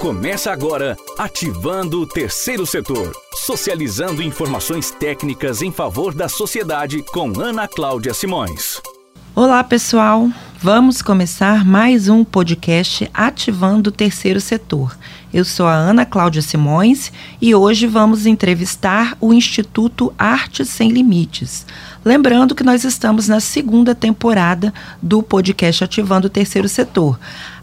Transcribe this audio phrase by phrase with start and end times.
[0.00, 7.66] Começa agora ativando o terceiro setor, socializando informações técnicas em favor da sociedade com Ana
[7.66, 8.80] Cláudia Simões.
[9.34, 10.30] Olá, pessoal.
[10.60, 14.96] Vamos começar mais um podcast Ativando o Terceiro Setor.
[15.32, 21.66] Eu sou a Ana Cláudia Simões e hoje vamos entrevistar o Instituto Artes Sem Limites.
[22.04, 24.72] Lembrando que nós estamos na segunda temporada
[25.02, 27.18] do podcast Ativando o Terceiro Setor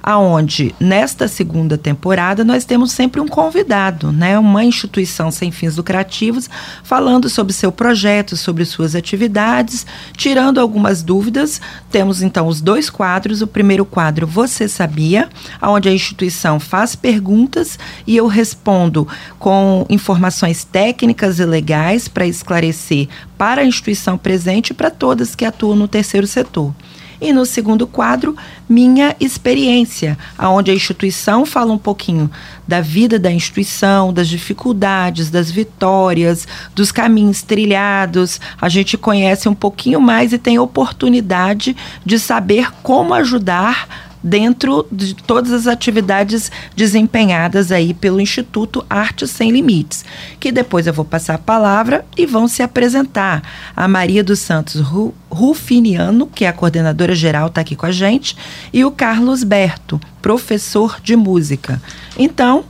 [0.05, 6.47] aonde nesta segunda temporada nós temos sempre um convidado, né, uma instituição sem fins lucrativos,
[6.83, 9.83] falando sobre seu projeto, sobre suas atividades,
[10.15, 11.59] tirando algumas dúvidas.
[11.89, 13.41] Temos então os dois quadros.
[13.41, 15.27] O primeiro quadro, Você Sabia,
[15.59, 19.07] onde a instituição faz perguntas e eu respondo
[19.39, 23.07] com informações técnicas e legais para esclarecer
[23.39, 26.73] para a instituição presente e para todas que atuam no terceiro setor.
[27.19, 28.35] E no segundo quadro,
[28.67, 32.29] minha experiência, aonde a instituição fala um pouquinho
[32.67, 38.41] da vida da instituição, das dificuldades, das vitórias, dos caminhos trilhados.
[38.59, 45.13] A gente conhece um pouquinho mais e tem oportunidade de saber como ajudar dentro de
[45.13, 50.03] todas as atividades desempenhadas aí pelo Instituto Arte Sem Limites,
[50.39, 53.43] que depois eu vou passar a palavra e vão se apresentar.
[53.75, 54.81] A Maria dos Santos
[55.29, 58.35] Rufiniano, que é a coordenadora geral, está aqui com a gente,
[58.73, 61.79] e o Carlos Berto, professor de música.
[62.17, 62.65] Então,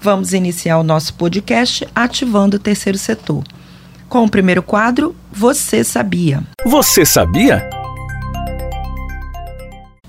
[0.00, 3.44] vamos iniciar o nosso podcast ativando o terceiro setor.
[4.08, 6.42] Com o primeiro quadro, Você Sabia?
[6.64, 7.68] Você sabia?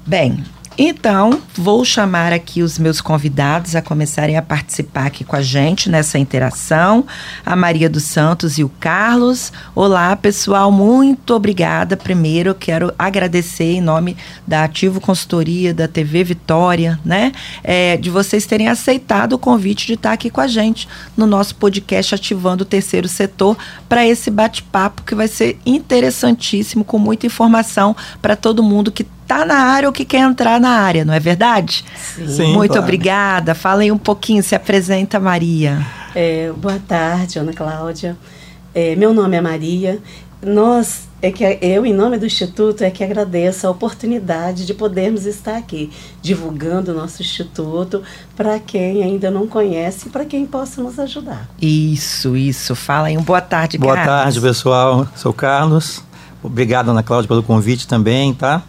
[0.06, 0.44] Bem,
[0.80, 5.90] então, vou chamar aqui os meus convidados a começarem a participar aqui com a gente
[5.90, 7.04] nessa interação.
[7.44, 9.52] A Maria dos Santos e o Carlos.
[9.74, 11.98] Olá, pessoal, muito obrigada.
[11.98, 17.32] Primeiro, quero agradecer em nome da Ativo Consultoria, da TV Vitória, né?
[17.64, 21.56] É, de vocês terem aceitado o convite de estar aqui com a gente no nosso
[21.56, 23.58] podcast Ativando o Terceiro Setor
[23.90, 29.46] para esse bate-papo que vai ser interessantíssimo, com muita informação para todo mundo que está
[29.46, 31.84] na área ou que quer entrar na área, não é verdade?
[32.16, 32.28] Sim.
[32.30, 32.84] Sim Muito claro.
[32.84, 33.54] obrigada.
[33.54, 35.86] Fala aí um pouquinho, se apresenta, Maria.
[36.16, 38.18] É, boa tarde, Ana Cláudia.
[38.74, 40.00] É, meu nome é Maria.
[40.42, 45.26] Nós, é que eu, em nome do Instituto, é que agradeço a oportunidade de podermos
[45.26, 48.02] estar aqui, divulgando o nosso Instituto
[48.36, 51.50] para quem ainda não conhece e para quem possa nos ajudar.
[51.62, 52.76] Isso, isso.
[52.76, 54.14] Fala aí um boa tarde, boa Carlos.
[54.14, 55.08] Boa tarde, pessoal.
[55.16, 56.02] Sou Carlos.
[56.42, 58.64] Obrigado, Ana Cláudia, pelo convite também, tá?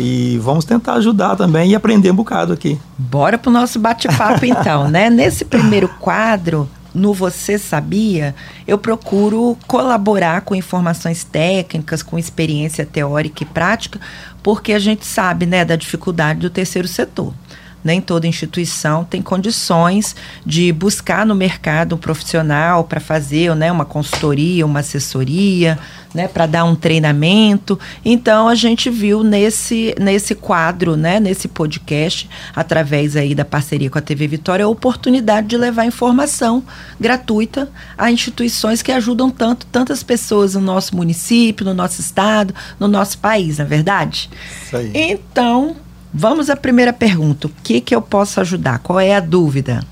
[0.00, 2.80] E vamos tentar ajudar também e aprender um bocado aqui.
[2.96, 5.10] Bora pro nosso bate-papo então, né?
[5.10, 8.34] Nesse primeiro quadro, no Você Sabia,
[8.66, 14.00] eu procuro colaborar com informações técnicas, com experiência teórica e prática,
[14.42, 17.34] porque a gente sabe, né, da dificuldade do terceiro setor
[17.82, 20.14] nem toda instituição tem condições
[20.44, 25.78] de buscar no mercado um profissional para fazer né, uma consultoria, uma assessoria,
[26.14, 27.78] né, para dar um treinamento.
[28.04, 33.98] Então a gente viu nesse, nesse quadro, né, nesse podcast, através aí da parceria com
[33.98, 36.62] a TV Vitória, a oportunidade de levar informação
[36.98, 42.88] gratuita a instituições que ajudam tanto tantas pessoas no nosso município, no nosso estado, no
[42.88, 44.30] nosso país, na é verdade?
[44.64, 44.90] Isso aí.
[44.94, 45.76] Então,
[46.12, 47.46] Vamos à primeira pergunta.
[47.46, 48.80] O que, que eu posso ajudar?
[48.80, 49.84] Qual é a dúvida?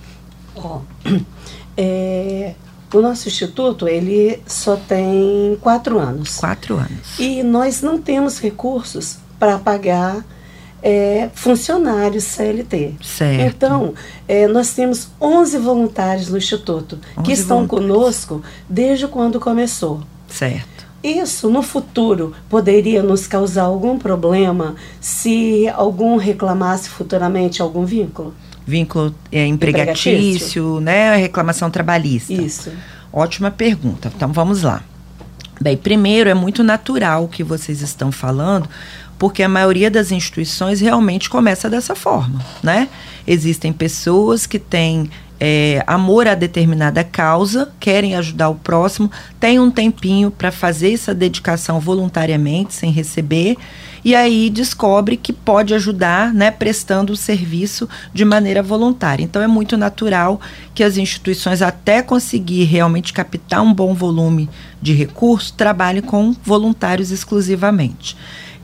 [0.55, 0.81] Oh,
[1.77, 2.55] é,
[2.93, 6.37] o nosso instituto ele só tem quatro anos.
[6.37, 7.19] Quatro anos.
[7.19, 10.25] E nós não temos recursos para pagar
[10.83, 12.95] é, funcionários CLT.
[13.03, 13.41] Certo.
[13.41, 13.95] Então,
[14.27, 20.00] é, nós temos 11 voluntários no Instituto que estão conosco desde quando começou.
[20.29, 20.88] Certo.
[21.03, 28.34] Isso no futuro poderia nos causar algum problema se algum reclamasse futuramente algum vínculo?
[28.66, 31.16] Vínculo é, empregatício, empregatício, né?
[31.16, 32.32] Reclamação trabalhista.
[32.32, 32.72] Isso.
[33.12, 34.10] Ótima pergunta.
[34.14, 34.82] Então vamos lá.
[35.60, 38.69] Bem, primeiro é muito natural o que vocês estão falando,
[39.19, 42.88] porque a maioria das instituições realmente começa dessa forma, né?
[43.26, 45.10] Existem pessoas que têm
[45.41, 51.14] é, amor a determinada causa, querem ajudar o próximo, tem um tempinho para fazer essa
[51.14, 53.56] dedicação voluntariamente, sem receber,
[54.05, 59.23] e aí descobre que pode ajudar, né, prestando o serviço de maneira voluntária.
[59.23, 60.40] Então é muito natural
[60.75, 64.49] que as instituições, até conseguir realmente captar um bom volume
[64.81, 68.17] de recursos, trabalhem com voluntários exclusivamente.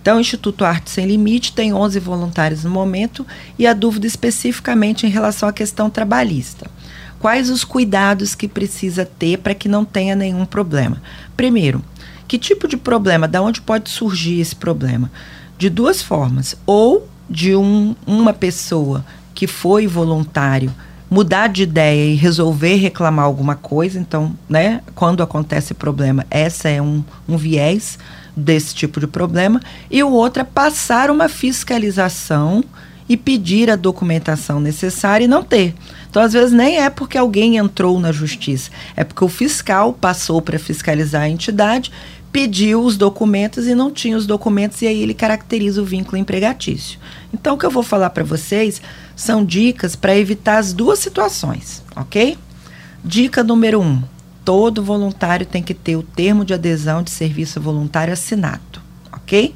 [0.05, 3.27] Então, o Instituto Arte Sem Limite tem 11 voluntários no momento
[3.59, 6.71] e a dúvida especificamente em relação à questão trabalhista.
[7.19, 11.01] Quais os cuidados que precisa ter para que não tenha nenhum problema?
[11.35, 11.83] Primeiro,
[12.29, 13.27] que tipo de problema?
[13.27, 15.11] Da onde pode surgir esse problema?
[15.57, 16.55] De duas formas.
[16.67, 19.03] Ou de um, uma pessoa
[19.35, 20.71] que foi voluntário
[21.09, 23.99] mudar de ideia e resolver reclamar alguma coisa.
[23.99, 27.99] Então, né, quando acontece problema, essa é um, um viés
[28.37, 29.61] desse tipo de problema.
[29.91, 32.65] E o outro é passar uma fiscalização
[33.09, 35.75] e pedir a documentação necessária e não ter.
[36.09, 40.41] Então, às vezes, nem é porque alguém entrou na justiça, é porque o fiscal passou
[40.41, 41.93] para fiscalizar a entidade,
[42.33, 46.99] pediu os documentos e não tinha os documentos, e aí ele caracteriza o vínculo empregatício.
[47.33, 48.81] Então, o que eu vou falar para vocês
[49.15, 52.39] são dicas para evitar as duas situações, ok?
[53.05, 54.03] Dica número um:
[54.45, 58.81] todo voluntário tem que ter o termo de adesão de serviço voluntário assinado,
[59.13, 59.55] ok?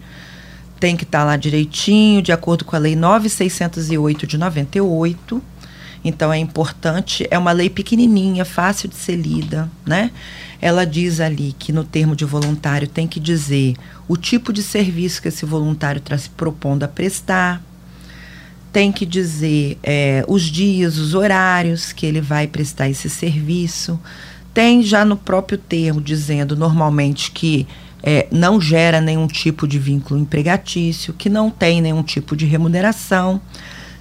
[0.81, 5.43] Tem que estar tá lá direitinho, de acordo com a Lei 9608 de 98.
[6.05, 10.13] Então é importante, é uma lei pequenininha, fácil de ser lida, né?
[10.61, 13.75] Ela diz ali que no termo de voluntário tem que dizer
[14.07, 17.63] o tipo de serviço que esse voluntário está se propondo a prestar,
[18.73, 23.99] tem que dizer é, os dias, os horários que ele vai prestar esse serviço.
[24.59, 27.65] Tem já no próprio termo dizendo normalmente que
[28.03, 33.41] é, não gera nenhum tipo de vínculo empregatício, que não tem nenhum tipo de remuneração.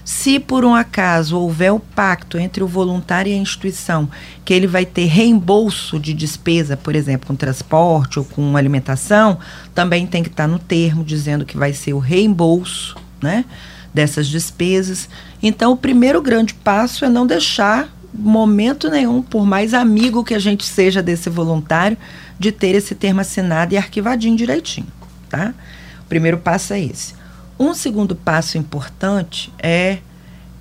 [0.04, 4.10] Se por um acaso houver o pacto entre o voluntário e a instituição,
[4.44, 9.38] que ele vai ter reembolso de despesa, por exemplo, com transporte ou com alimentação,
[9.76, 13.46] também tem que estar no termo dizendo que vai ser o reembolso, né?
[13.94, 15.10] dessas despesas.
[15.42, 20.40] Então, o primeiro grande passo é não deixar momento nenhum, por mais amigo que a
[20.40, 21.98] gente seja desse voluntário,
[22.40, 24.88] de ter esse termo assinado e arquivadinho direitinho,
[25.30, 25.54] tá?
[26.02, 27.14] O primeiro passo é esse.
[27.60, 30.00] Um segundo passo importante é,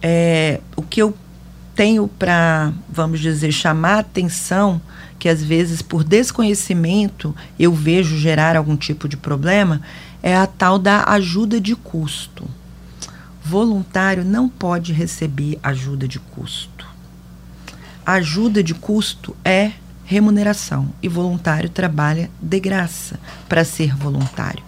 [0.02, 1.16] é o que eu
[1.74, 4.80] tenho para, vamos dizer, chamar atenção,
[5.18, 9.82] que às vezes por desconhecimento eu vejo gerar algum tipo de problema,
[10.22, 12.48] é a tal da ajuda de custo
[13.46, 16.85] voluntário não pode receber ajuda de custo.
[18.06, 19.72] Ajuda de custo é
[20.04, 23.18] remuneração e voluntário trabalha de graça
[23.48, 24.62] para ser voluntário.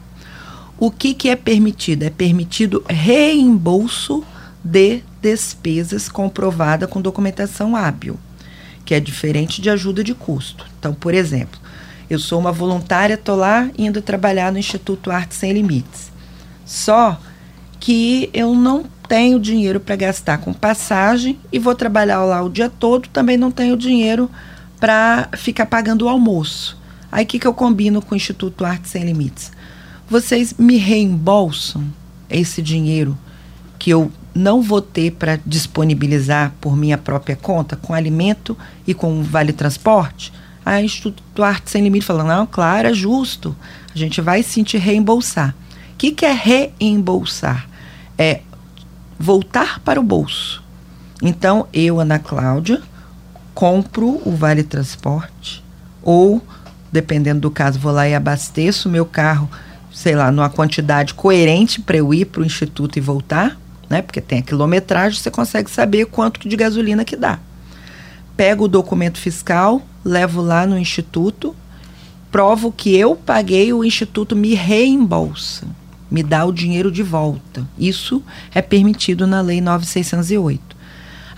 [0.76, 2.02] O que, que é permitido?
[2.02, 4.24] É permitido reembolso
[4.64, 8.18] de despesas comprovada com documentação hábil,
[8.84, 10.66] que é diferente de ajuda de custo.
[10.76, 11.60] Então, por exemplo,
[12.10, 16.10] eu sou uma voluntária, estou lá indo trabalhar no Instituto Arte Sem Limites.
[16.66, 17.20] Só
[17.78, 22.68] que eu não tenho dinheiro para gastar com passagem e vou trabalhar lá o dia
[22.68, 24.30] todo, também não tenho dinheiro
[24.78, 26.78] para ficar pagando o almoço.
[27.10, 29.50] Aí o que, que eu combino com o Instituto Arte Sem Limites?
[30.08, 31.84] Vocês me reembolsam
[32.28, 33.16] esse dinheiro
[33.78, 38.56] que eu não vou ter para disponibilizar por minha própria conta, com alimento
[38.86, 40.32] e com vale transporte?
[40.66, 43.56] O Instituto Arte Sem Limites fala, não, claro, é justo,
[43.92, 45.54] a gente vai sim te reembolsar.
[45.94, 47.68] O que, que é reembolsar?
[48.18, 48.40] é
[49.18, 50.62] voltar para o bolso.
[51.20, 52.80] Então, eu, Ana Cláudia,
[53.54, 55.64] compro o vale transporte
[56.00, 56.40] ou,
[56.92, 59.50] dependendo do caso, vou lá e abasteço o meu carro,
[59.92, 63.58] sei lá, numa quantidade coerente para eu ir para o instituto e voltar,
[63.90, 64.00] né?
[64.00, 67.40] Porque tem a quilometragem, você consegue saber quanto de gasolina que dá.
[68.36, 71.56] Pego o documento fiscal, levo lá no instituto,
[72.30, 75.66] provo que eu paguei, o instituto me reembolsa
[76.10, 77.66] me dá o dinheiro de volta.
[77.78, 78.22] Isso
[78.54, 80.76] é permitido na Lei 9608.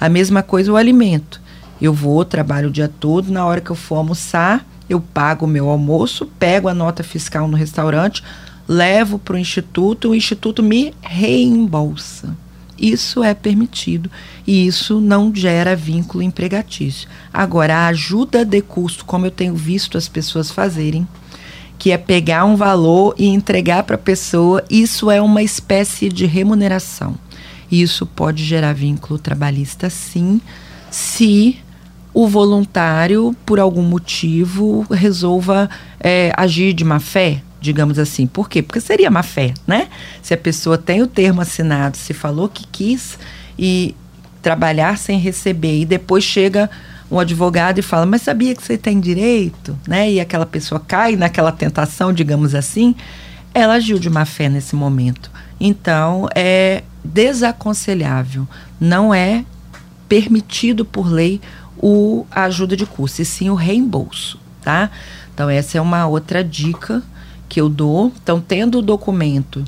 [0.00, 1.40] A mesma coisa o alimento.
[1.81, 5.49] Eu vou, trabalho o dia todo, na hora que eu for almoçar, eu pago o
[5.49, 8.23] meu almoço, pego a nota fiscal no restaurante,
[8.68, 12.37] levo para o instituto, o instituto me reembolsa.
[12.78, 14.11] Isso é permitido
[14.47, 17.09] e isso não gera vínculo empregatício.
[17.33, 21.06] Agora, a ajuda de custo, como eu tenho visto as pessoas fazerem,
[21.80, 26.26] que é pegar um valor e entregar para a pessoa, isso é uma espécie de
[26.26, 27.14] remuneração.
[27.72, 30.42] Isso pode gerar vínculo trabalhista, sim,
[30.90, 31.58] se
[32.12, 38.26] o voluntário, por algum motivo, resolva é, agir de má fé, digamos assim.
[38.26, 38.60] Por quê?
[38.60, 39.88] Porque seria má fé, né?
[40.20, 43.18] Se a pessoa tem o termo assinado, se falou que quis
[43.58, 43.96] e
[44.42, 46.68] trabalhar sem receber e depois chega
[47.11, 50.11] um advogado e fala, mas sabia que você tem direito, né?
[50.11, 52.95] E aquela pessoa cai naquela tentação, digamos assim,
[53.52, 55.31] ela agiu de má fé nesse momento.
[55.59, 58.47] Então, é desaconselhável,
[58.79, 59.45] não é
[60.09, 61.40] permitido por lei
[61.76, 64.90] o, a ajuda de custo, e sim o reembolso, tá?
[65.35, 67.02] Então, essa é uma outra dica
[67.49, 68.12] que eu dou.
[68.23, 69.64] Então, tendo o documento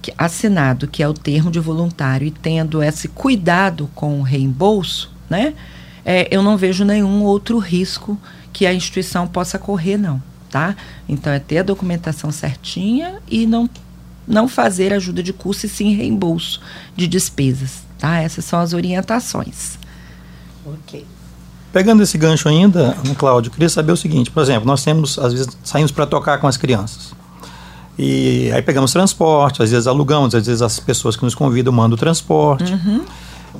[0.00, 5.12] que, assinado, que é o termo de voluntário, e tendo esse cuidado com o reembolso,
[5.28, 5.54] né?
[6.04, 8.18] É, eu não vejo nenhum outro risco
[8.52, 10.22] que a instituição possa correr, não.
[10.50, 10.76] Tá?
[11.08, 13.68] Então, é ter a documentação certinha e não,
[14.26, 16.60] não fazer ajuda de custo e sim reembolso
[16.94, 17.82] de despesas.
[17.98, 18.18] Tá?
[18.18, 19.78] Essas são as orientações.
[20.66, 21.06] Ok.
[21.72, 25.48] Pegando esse gancho ainda, Cláudio, queria saber o seguinte, por exemplo, nós temos, às vezes,
[25.64, 27.14] saímos para tocar com as crianças.
[27.98, 31.94] E aí pegamos transporte, às vezes alugamos, às vezes as pessoas que nos convidam mandam
[31.94, 32.72] o transporte.
[32.72, 33.04] Uhum.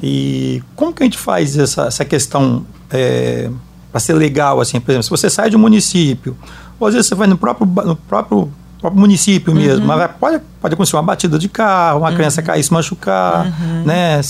[0.03, 3.51] E como que a gente faz essa, essa questão é,
[3.91, 6.37] para ser legal, assim, por exemplo, se você sai de um município,
[6.79, 10.75] ou às vezes você vai no próprio, no próprio, próprio município mesmo, mas pode, pode
[10.75, 13.47] acontecer uma batida de carro, uma criança cair se machucar,
[13.85, 14.21] né?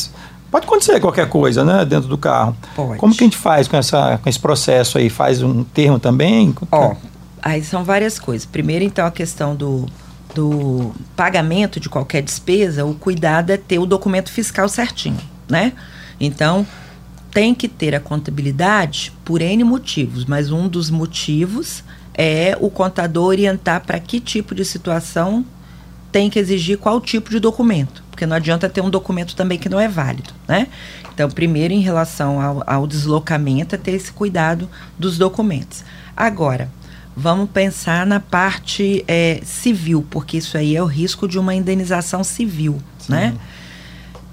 [0.51, 2.55] Pode acontecer qualquer coisa, né, dentro do carro.
[2.77, 2.99] Pode.
[2.99, 5.09] Como que a gente faz com, essa, com esse processo aí?
[5.09, 6.55] Faz um termo também?
[6.71, 6.95] Ó,
[7.41, 8.45] aí são várias coisas.
[8.45, 9.87] Primeiro, então, a questão do,
[10.35, 15.19] do pagamento de qualquer despesa, o cuidado é ter o documento fiscal certinho,
[15.53, 15.75] né?
[16.19, 16.67] Então,
[17.31, 23.27] tem que ter a contabilidade por N motivos, mas um dos motivos é o contador
[23.27, 25.45] orientar para que tipo de situação
[26.11, 29.69] tem que exigir qual tipo de documento, porque não adianta ter um documento também que
[29.69, 30.69] não é válido, né?
[31.13, 34.69] Então, primeiro, em relação ao, ao deslocamento, é ter esse cuidado
[34.99, 35.85] dos documentos.
[36.17, 36.71] Agora,
[37.15, 42.25] vamos pensar na parte é, civil, porque isso aí é o risco de uma indenização
[42.25, 43.35] civil, né?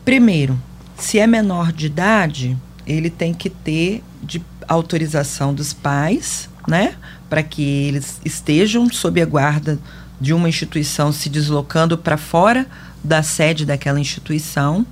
[0.03, 0.59] Primeiro,
[0.99, 6.95] se é menor de idade, ele tem que ter de autorização dos pais, né?
[7.29, 9.79] Para que eles estejam sob a guarda
[10.19, 12.67] de uma instituição se deslocando para fora
[13.03, 14.85] da sede daquela instituição.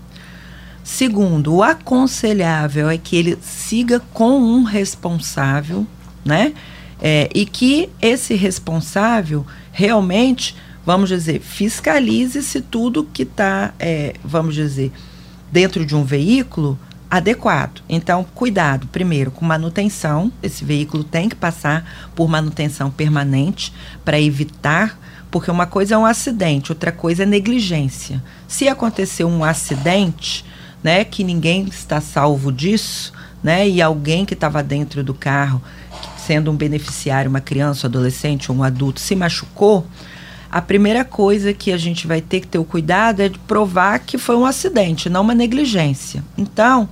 [0.84, 5.86] Segundo, o aconselhável é que ele siga com um responsável,
[6.24, 6.54] né?
[7.00, 14.56] É, e que esse responsável realmente, vamos dizer, fiscalize se tudo que está, é, vamos
[14.56, 14.92] dizer,
[15.52, 16.78] dentro de um veículo
[17.10, 17.82] adequado.
[17.88, 20.32] Então, cuidado, primeiro, com manutenção.
[20.44, 23.74] Esse veículo tem que passar por manutenção permanente
[24.04, 25.00] para evitar,
[25.32, 28.22] porque uma coisa é um acidente, outra coisa é negligência.
[28.48, 30.46] Se acontecer um acidente,
[30.84, 33.14] né, que ninguém está salvo disso,
[33.44, 35.62] né, e alguém que estava dentro do carro,
[36.18, 39.88] sendo um beneficiário, uma criança, um adolescente ou um adulto, se machucou,
[40.52, 44.00] a primeira coisa que a gente vai ter que ter o cuidado é de provar
[44.00, 46.24] que foi um acidente, não uma negligência.
[46.38, 46.88] Então,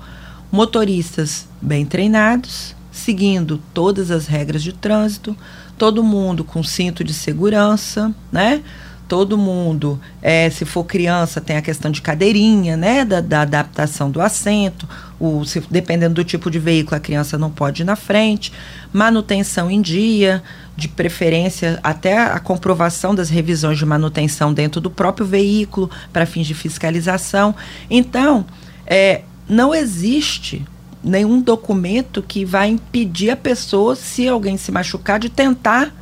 [0.52, 5.36] motoristas bem treinados, seguindo todas as regras de trânsito,
[5.78, 8.62] todo mundo com cinto de segurança, né?
[9.08, 13.06] Todo mundo, é, se for criança, tem a questão de cadeirinha, né?
[13.06, 14.88] Da, da adaptação do assento.
[15.20, 18.52] O, se, dependendo do tipo de veículo, a criança não pode ir na frente.
[18.92, 20.42] Manutenção em dia,
[20.76, 26.46] de preferência até a comprovação das revisões de manutenção dentro do próprio veículo para fins
[26.46, 27.56] de fiscalização.
[27.90, 28.46] Então,
[28.86, 30.66] é, não existe
[31.04, 35.94] nenhum documento que vai impedir a pessoa, se alguém se machucar, de tentar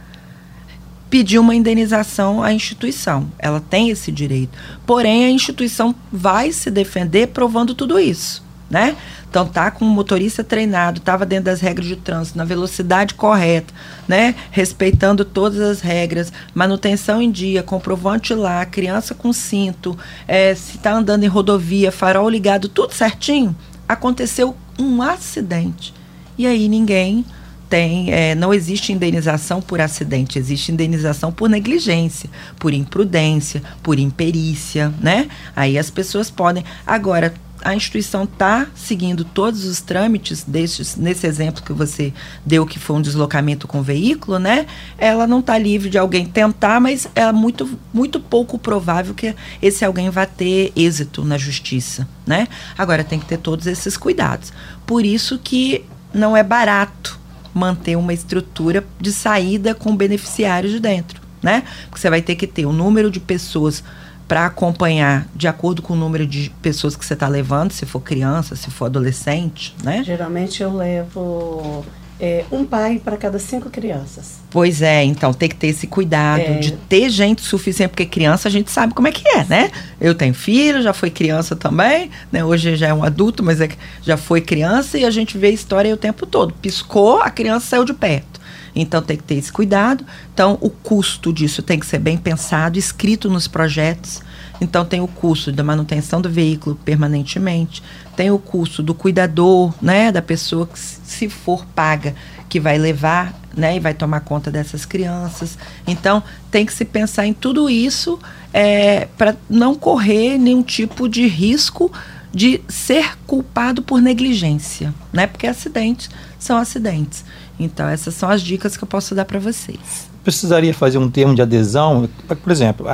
[1.09, 3.29] pedir uma indenização à instituição.
[3.37, 4.57] Ela tem esse direito.
[4.85, 8.95] Porém, a instituição vai se defender provando tudo isso, né?
[9.33, 13.73] Então tá com o motorista treinado, estava dentro das regras de trânsito, na velocidade correta,
[14.07, 14.35] né?
[14.51, 19.97] Respeitando todas as regras, manutenção em dia, comprovante lá, criança com cinto,
[20.27, 23.55] é, se está andando em rodovia, farol ligado, tudo certinho.
[23.89, 25.95] Aconteceu um acidente
[26.37, 27.25] e aí ninguém
[27.67, 34.93] tem, é, não existe indenização por acidente, existe indenização por negligência, por imprudência, por imperícia,
[35.01, 35.27] né?
[35.55, 36.63] Aí as pessoas podem.
[36.85, 37.33] Agora,
[37.63, 42.13] a instituição está seguindo todos os trâmites destes, nesse exemplo que você
[42.45, 44.65] deu, que foi um deslocamento com veículo, né?
[44.97, 49.85] Ela não está livre de alguém tentar, mas é muito, muito pouco provável que esse
[49.85, 52.47] alguém vá ter êxito na justiça, né?
[52.77, 54.51] Agora tem que ter todos esses cuidados.
[54.85, 57.17] Por isso que não é barato
[57.53, 61.63] manter uma estrutura de saída com beneficiários de dentro, né?
[61.85, 63.83] Porque você vai ter que ter o um número de pessoas
[64.27, 67.99] para acompanhar de acordo com o número de pessoas que você está levando, se for
[67.99, 70.03] criança, se for adolescente, né?
[70.03, 71.85] Geralmente eu levo
[72.19, 74.39] é, um pai para cada cinco crianças.
[74.49, 76.59] Pois é, então tem que ter esse cuidado é.
[76.59, 79.71] de ter gente suficiente, porque criança a gente sabe como é que é, né?
[79.99, 82.43] Eu tenho filho, já foi criança também, né?
[82.45, 83.69] Hoje já é um adulto, mas é,
[84.01, 86.53] já foi criança e a gente vê a história o tempo todo.
[86.53, 88.42] Piscou, a criança saiu de perto.
[88.75, 90.05] Então tem que ter esse cuidado.
[90.33, 94.21] Então o custo disso tem que ser bem pensado, escrito nos projetos.
[94.59, 97.83] Então tem o custo da manutenção do veículo permanentemente,
[98.15, 102.15] tem o custo do cuidador, né, da pessoa que se for paga
[102.47, 105.57] que vai levar, né, e vai tomar conta dessas crianças.
[105.87, 108.19] Então tem que se pensar em tudo isso
[108.53, 111.91] é, para não correr nenhum tipo de risco
[112.33, 115.27] de ser culpado por negligência, né?
[115.27, 117.23] Porque acidentes são acidentes.
[117.59, 120.09] Então, essas são as dicas que eu posso dar para vocês.
[120.23, 122.87] Precisaria fazer um termo de adesão, por exemplo,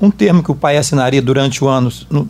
[0.00, 2.28] um termo que o pai assinaria durante o ano, no,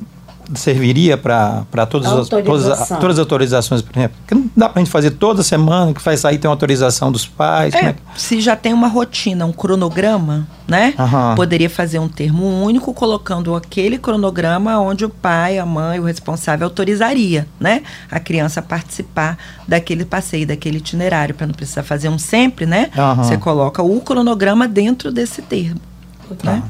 [0.55, 4.17] serviria para todas, as- todas, as- todas as autorizações, por exemplo?
[4.21, 7.11] Porque não dá para a gente fazer toda semana, que faz sair tem uma autorização
[7.13, 7.75] dos pais.
[7.75, 10.95] É, é que- se já tem uma rotina, um cronograma, né?
[10.99, 11.35] Aham.
[11.35, 16.67] Poderia fazer um termo único colocando aquele cronograma onde o pai, a mãe, o responsável
[16.67, 17.83] autorizaria, né?
[18.11, 22.91] A criança a participar daquele passeio, daquele itinerário, para não precisar fazer um sempre, né?
[22.97, 23.23] Aham.
[23.25, 25.81] Você coloca o cronograma dentro desse termo,
[26.43, 26.63] né?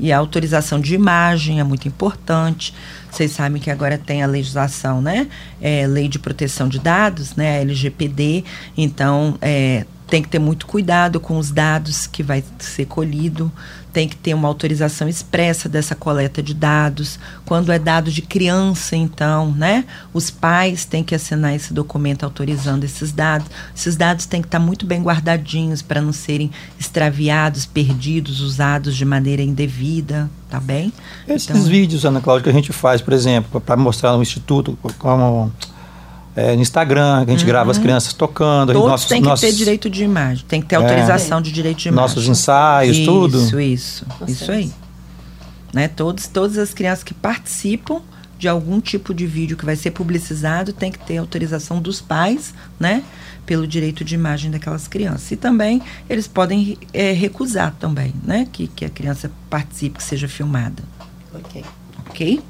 [0.00, 2.74] E a autorização de imagem é muito importante.
[3.12, 5.28] Vocês sabem que agora tem a legislação, né?
[5.60, 7.60] É, Lei de Proteção de Dados, né?
[7.60, 8.42] LGPD.
[8.74, 13.52] Então, é, tem que ter muito cuidado com os dados que vai ser colhido.
[13.92, 17.18] Tem que ter uma autorização expressa dessa coleta de dados.
[17.44, 19.84] Quando é dado de criança, então, né?
[20.14, 23.48] Os pais têm que assinar esse documento autorizando esses dados.
[23.76, 29.04] Esses dados têm que estar muito bem guardadinhos para não serem extraviados, perdidos, usados de
[29.04, 30.92] maneira indevida, tá bem?
[31.28, 34.78] Esses Então- vídeos, Ana Cláudia, que a gente faz, por exemplo, para mostrar no Instituto,
[34.98, 35.52] como
[36.34, 38.70] é, no Instagram, que a gente grava as crianças tocando.
[38.70, 38.82] aí Uhum.
[38.82, 40.78] Todos nossos, têm que nossos, ter direito de imagem, tem que ter É.
[40.78, 42.02] autorização de direito de imagem.
[42.02, 43.38] Nossos ensaios, isso, tudo.
[43.38, 44.72] Isso, isso, isso aí.
[45.72, 45.88] Né?
[45.88, 48.00] Todos, todas as crianças que participam
[48.38, 52.52] de algum tipo de vídeo que vai ser publicizado tem que ter autorização dos pais,
[52.78, 53.04] né?
[53.46, 55.30] Pelo direito de imagem daquelas crianças.
[55.30, 58.48] E também eles podem eh, recusar também, né?
[58.52, 60.82] Que, que a criança participe, que seja filmada.
[61.32, 61.64] Ok.
[62.10, 62.42] Ok?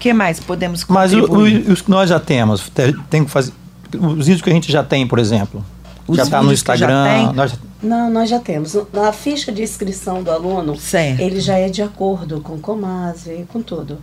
[0.00, 1.68] O que mais podemos Mas o- contribuir?
[1.68, 3.52] o- os que nós já temos, te- tem que fazer.
[4.00, 5.62] Os vídeos que a gente já tem, por exemplo.
[6.08, 7.32] Os já está no Instagram.
[7.34, 7.52] nós-
[7.82, 8.74] Não, nós já temos.
[8.94, 11.20] Na ficha de inscrição do aluno, Certo.
[11.20, 13.98] ele já é de acordo com o Comase, com tudo.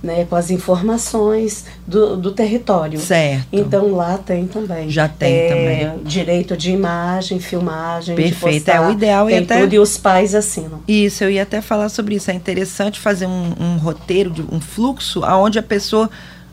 [0.00, 3.00] Né, com as informações do, do território.
[3.00, 3.48] Certo.
[3.52, 4.88] Então lá tem também.
[4.88, 8.64] Já tem É, Direito de imagem, filmagem, de Perfeito.
[8.64, 10.80] postar, É, o ideal é tem até- tudo e os pais assinam.
[10.86, 12.30] Isso, eu ia até falar sobre isso.
[12.30, 16.08] É interessante fazer um, um roteiro, de, um fluxo, aonde a pessoa,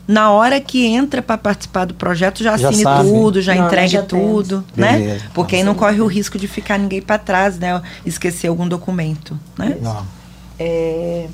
[0.08, 3.08] na hora que entra para participar do projeto, já Já assine sabe.
[3.08, 4.90] tudo, já Não, entregue já tudo, temos.
[4.92, 4.98] né?
[4.98, 5.24] Beleza.
[5.32, 7.80] Porque aí não corre o risco de ficar ninguém para trás, né?
[8.04, 9.76] Esquecer algum documento, né?
[9.80, 10.04] Não.
[10.58, 11.26] É,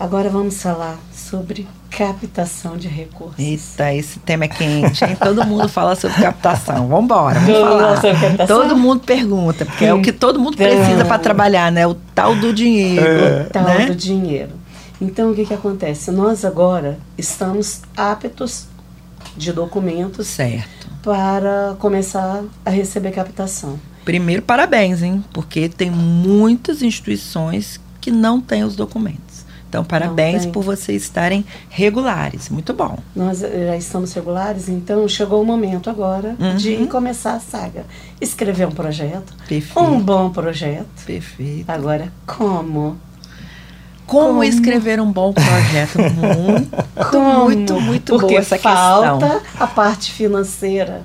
[0.00, 0.98] agora vamos falar
[1.30, 3.38] sobre captação de recursos.
[3.38, 5.16] Eita, esse tema é quente, hein?
[5.16, 6.88] Todo mundo fala sobre captação.
[6.88, 7.82] Vamos embora, vamos Todo mundo falar.
[7.96, 8.62] fala sobre captação?
[8.62, 11.86] Todo mundo pergunta, porque é o que todo mundo precisa para trabalhar, né?
[11.86, 13.86] O tal do dinheiro, tal né?
[13.86, 14.50] do dinheiro.
[15.00, 16.10] Então, o que, que acontece?
[16.10, 18.66] Nós agora estamos aptos
[19.36, 20.88] de documentos Certo.
[21.02, 23.78] para começar a receber captação.
[24.04, 25.24] Primeiro, parabéns, hein?
[25.32, 29.29] Porque tem muitas instituições que não têm os documentos.
[29.70, 32.48] Então, parabéns por vocês estarem regulares.
[32.48, 32.98] Muito bom.
[33.14, 36.56] Nós eh, já estamos regulares, então chegou o momento agora Uhum.
[36.56, 37.84] de começar a saga.
[38.20, 39.78] Escrever um projeto, Perfeito.
[39.80, 41.04] um bom projeto.
[41.06, 41.70] Perfeito.
[41.70, 42.96] Agora, como?
[44.06, 44.42] Como, Como?
[44.44, 45.98] escrever um bom projeto?
[46.18, 47.44] Muito, Como?
[47.44, 49.42] muito, muito Porque boa essa falta questão.
[49.60, 51.02] a parte financeira.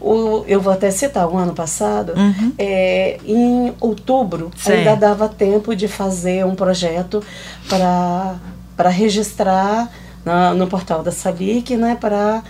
[0.00, 2.52] O, eu vou até citar, o ano passado, Uhum.
[2.56, 4.78] é, em outubro, Certo.
[4.78, 7.22] ainda dava tempo de fazer um projeto
[7.68, 9.90] para registrar
[10.24, 12.42] na- no portal da Salic, né, para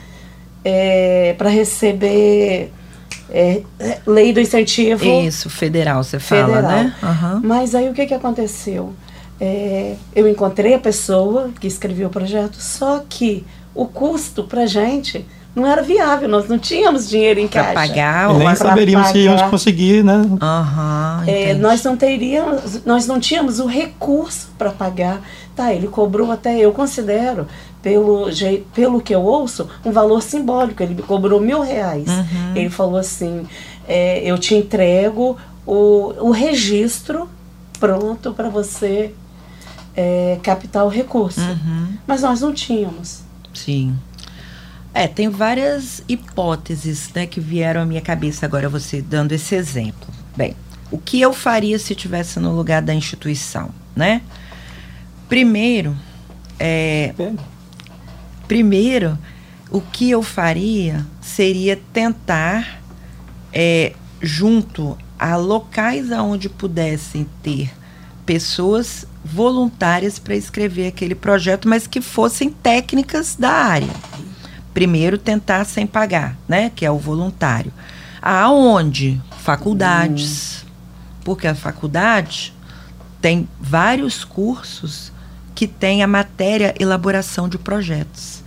[1.39, 2.71] para receber
[3.31, 6.71] é, é, lei do incentivo Isso, federal, você fala, federal.
[6.71, 6.95] né?
[7.03, 7.41] Aham.
[7.43, 8.93] Mas aí o que, que aconteceu?
[9.41, 15.25] É, eu encontrei a pessoa que escreveu o projeto, só que o custo pra gente
[15.59, 17.75] não era viável, nós não tínhamos dinheiro em Pra caixa.
[17.89, 20.23] pagar E o nem saberíamos se íamos conseguir, né?
[20.41, 21.25] Aham.
[21.27, 25.21] É, nós não teríamos, nós não tínhamos o recurso para pagar.
[25.55, 27.47] Tá, ele cobrou até, eu considero,
[27.83, 30.83] pelo, jei- pelo que eu ouço, um valor simbólico.
[30.83, 32.07] Ele me cobrou mil reais.
[32.09, 32.53] Uhum.
[32.55, 33.45] Ele falou assim:
[33.89, 37.29] é, eu te entrego o, o registro
[37.81, 39.13] pronto para você
[39.97, 41.41] é, captar o recurso.
[41.41, 41.89] Uhum.
[42.07, 43.23] Mas nós não tínhamos.
[43.53, 43.97] Sim.
[44.95, 50.09] É, tem várias hipóteses né, que vieram à minha cabeça agora, você dando esse exemplo.
[50.37, 50.57] Bem,
[50.91, 54.23] o que eu faria se estivesse no lugar da instituição, né?
[55.29, 55.95] Primeiro,
[56.59, 57.15] é,
[58.47, 59.19] primeiro,
[59.71, 62.81] o que eu faria seria tentar,
[63.53, 67.71] é, junto a locais aonde pudessem ter
[68.25, 73.89] pessoas voluntárias para escrever aquele projeto, mas que fossem técnicas da área.
[74.79, 76.71] Primeiro, tentar sem pagar, né?
[76.73, 77.73] Que é o voluntário.
[78.23, 79.21] Aonde?
[79.41, 80.65] Faculdades.
[81.25, 82.55] Porque a faculdade
[83.21, 85.13] tem vários cursos
[85.53, 88.45] que tem a matéria elaboração de projetos.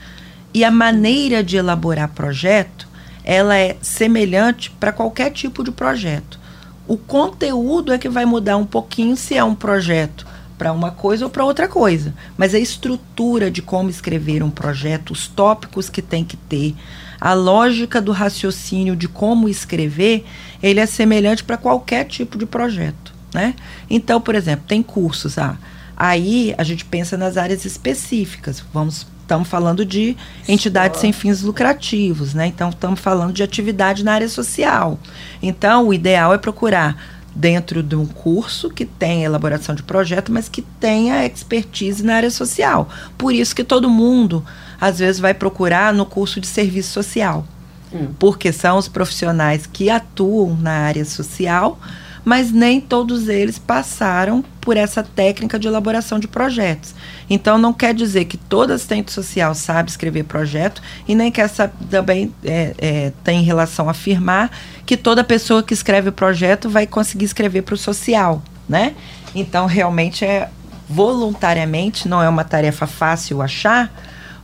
[0.54, 2.88] E a maneira de elaborar projeto,
[3.26, 6.40] ela é semelhante para qualquer tipo de projeto.
[6.88, 10.26] O conteúdo é que vai mudar um pouquinho se é um projeto
[10.62, 12.14] para uma coisa ou para outra coisa.
[12.38, 16.76] Mas a estrutura de como escrever um projeto, os tópicos que tem que ter,
[17.20, 20.24] a lógica do raciocínio de como escrever,
[20.62, 23.12] ele é semelhante para qualquer tipo de projeto.
[23.34, 23.56] Né?
[23.90, 25.40] Então, por exemplo, tem cursos.
[25.40, 25.58] Ah,
[25.98, 28.64] aí a gente pensa nas áreas específicas.
[28.72, 32.48] Vamos estamos falando de entidades sem fins lucrativos, né?
[32.48, 35.00] Então estamos falando de atividade na área social.
[35.42, 40.50] Então o ideal é procurar dentro de um curso que tem elaboração de projeto, mas
[40.50, 42.90] que tenha expertise na área social.
[43.18, 44.44] Por isso que todo mundo
[44.80, 47.46] às vezes vai procurar no curso de serviço social.
[47.94, 48.10] Hum.
[48.18, 51.80] Porque são os profissionais que atuam na área social,
[52.24, 56.94] mas nem todos eles passaram por essa técnica de elaboração de projetos.
[57.30, 61.72] Então, não quer dizer que toda assistente social sabe escrever projeto e nem que essa
[61.90, 64.52] também é, é, tem relação a afirmar
[64.86, 68.94] que toda pessoa que escreve projeto vai conseguir escrever para o social, né?
[69.34, 70.50] Então, realmente é
[70.88, 73.92] voluntariamente, não é uma tarefa fácil achar,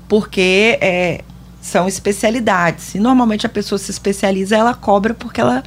[0.07, 1.21] porque é,
[1.61, 2.95] são especialidades.
[2.95, 5.63] E normalmente a pessoa se especializa, ela cobra porque ela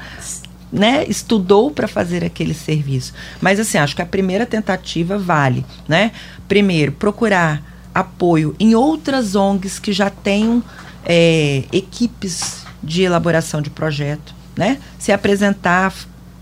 [0.73, 3.13] né, estudou para fazer aquele serviço.
[3.41, 6.13] Mas assim, acho que a primeira tentativa vale, né?
[6.47, 7.63] Primeiro, procurar
[7.95, 10.63] apoio em outras ONGs que já tenham
[11.05, 14.79] é, equipes de elaboração de projeto, né?
[14.99, 15.93] Se apresentar,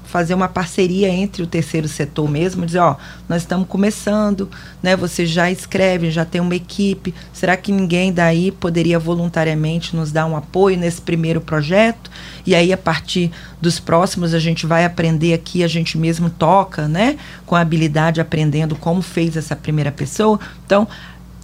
[0.08, 2.96] fazer uma parceria entre o terceiro setor mesmo, dizer, ó,
[3.28, 4.48] nós estamos começando,
[4.82, 4.96] né?
[4.96, 7.14] Vocês já escrevem, já tem uma equipe.
[7.30, 12.10] Será que ninguém daí poderia voluntariamente nos dar um apoio nesse primeiro projeto?
[12.46, 16.88] E aí, a partir dos próximos, a gente vai aprender aqui, a gente mesmo toca,
[16.88, 17.18] né?
[17.44, 20.40] Com a habilidade, aprendendo como fez essa primeira pessoa.
[20.64, 20.88] Então,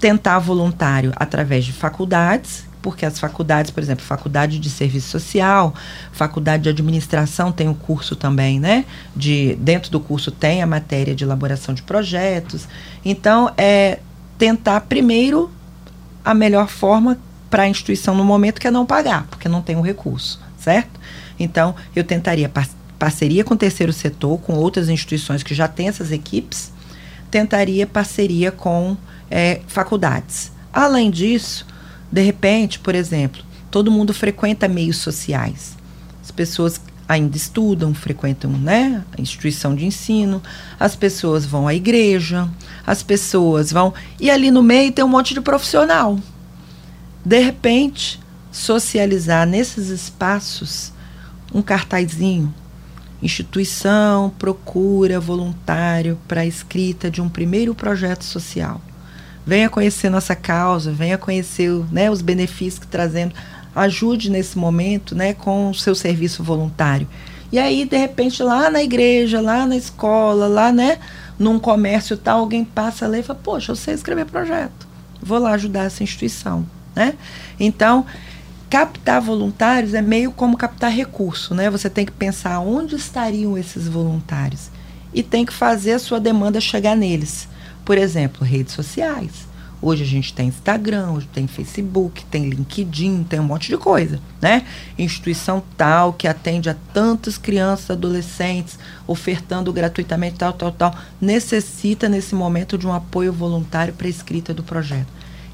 [0.00, 5.73] tentar voluntário através de faculdades, porque as faculdades, por exemplo, faculdade de serviço social,
[6.12, 8.85] faculdade de administração tem o um curso também, né?
[9.16, 12.68] De, dentro do curso tem a matéria de elaboração de projetos.
[13.03, 14.01] Então, é
[14.37, 15.51] tentar primeiro
[16.23, 17.18] a melhor forma
[17.49, 20.38] para a instituição no momento que é não pagar, porque não tem o um recurso,
[20.59, 21.01] certo?
[21.40, 22.68] Então, eu tentaria par
[22.99, 26.70] parceria com o terceiro setor, com outras instituições que já têm essas equipes,
[27.31, 28.94] tentaria parceria com
[29.31, 30.53] é, faculdades.
[30.73, 31.66] Além disso,
[32.14, 35.77] de repente, por exemplo, todo mundo frequenta meios sociais.
[36.22, 40.40] As pessoas ainda estudam, frequentam né, a instituição de ensino,
[40.79, 42.48] as pessoas vão à igreja,
[42.87, 43.92] as pessoas vão.
[44.20, 46.16] E ali no meio tem um monte de profissional.
[47.24, 48.20] De repente,
[48.53, 50.92] socializar nesses espaços
[51.53, 52.55] um cartazinho.
[53.20, 58.81] Instituição procura voluntário para a escrita de um primeiro projeto social
[59.46, 63.35] venha conhecer nossa causa, venha conhecer né, os benefícios que trazendo,
[63.74, 67.09] ajude nesse momento né, com o seu serviço voluntário.
[67.52, 70.98] E aí, de repente, lá na igreja, lá na escola, lá né,
[71.38, 74.88] num comércio tal, alguém passa ler e fala, poxa, eu sei escrever projeto,
[75.22, 76.66] vou lá ajudar essa instituição.
[76.94, 77.14] Né?
[77.59, 78.07] Então,
[78.70, 81.70] captar voluntários é meio como captar recurso, né?
[81.70, 84.68] Você tem que pensar onde estariam esses voluntários
[85.12, 87.48] e tem que fazer a sua demanda chegar neles.
[87.85, 89.47] Por exemplo, redes sociais.
[89.83, 94.18] Hoje a gente tem Instagram, hoje tem Facebook, tem LinkedIn, tem um monte de coisa,
[94.40, 94.66] né?
[94.99, 102.35] Instituição tal que atende a tantas crianças, adolescentes, ofertando gratuitamente tal, tal, tal, necessita nesse
[102.35, 105.09] momento de um apoio voluntário para a escrita do projeto.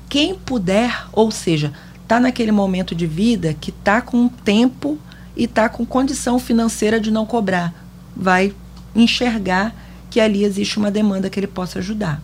[0.08, 4.96] Quem puder, ou seja, está naquele momento de vida que está com tempo
[5.36, 7.74] e está com condição financeira de não cobrar,
[8.14, 8.54] vai
[8.94, 9.74] enxergar
[10.10, 12.20] que ali existe uma demanda que ele possa ajudar.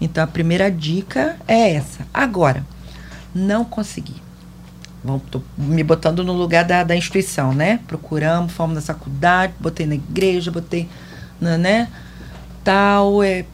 [0.00, 2.06] Então a primeira dica é essa.
[2.12, 2.64] Agora,
[3.34, 4.16] não consegui.
[5.30, 7.80] Tô me botando no lugar da, da instituição, né?
[7.86, 10.88] Procuramos, fomos na faculdade, botei na igreja, botei
[11.40, 11.88] na, né?
[12.62, 13.44] Tal, é,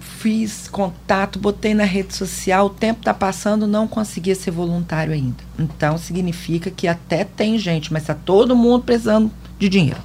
[0.00, 5.42] fiz contato, botei na rede social, o tempo está passando, não conseguia ser voluntário ainda.
[5.58, 10.00] Então significa que até tem gente, mas está todo mundo precisando de dinheiro.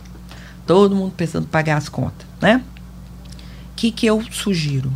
[0.66, 2.62] Todo mundo precisando pagar as contas, né?
[3.78, 4.92] Que, que eu sugiro?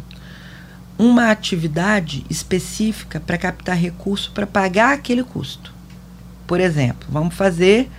[0.97, 5.71] Uma atividade específica para captar recurso para pagar aquele custo.
[6.45, 7.89] Por exemplo, vamos fazer.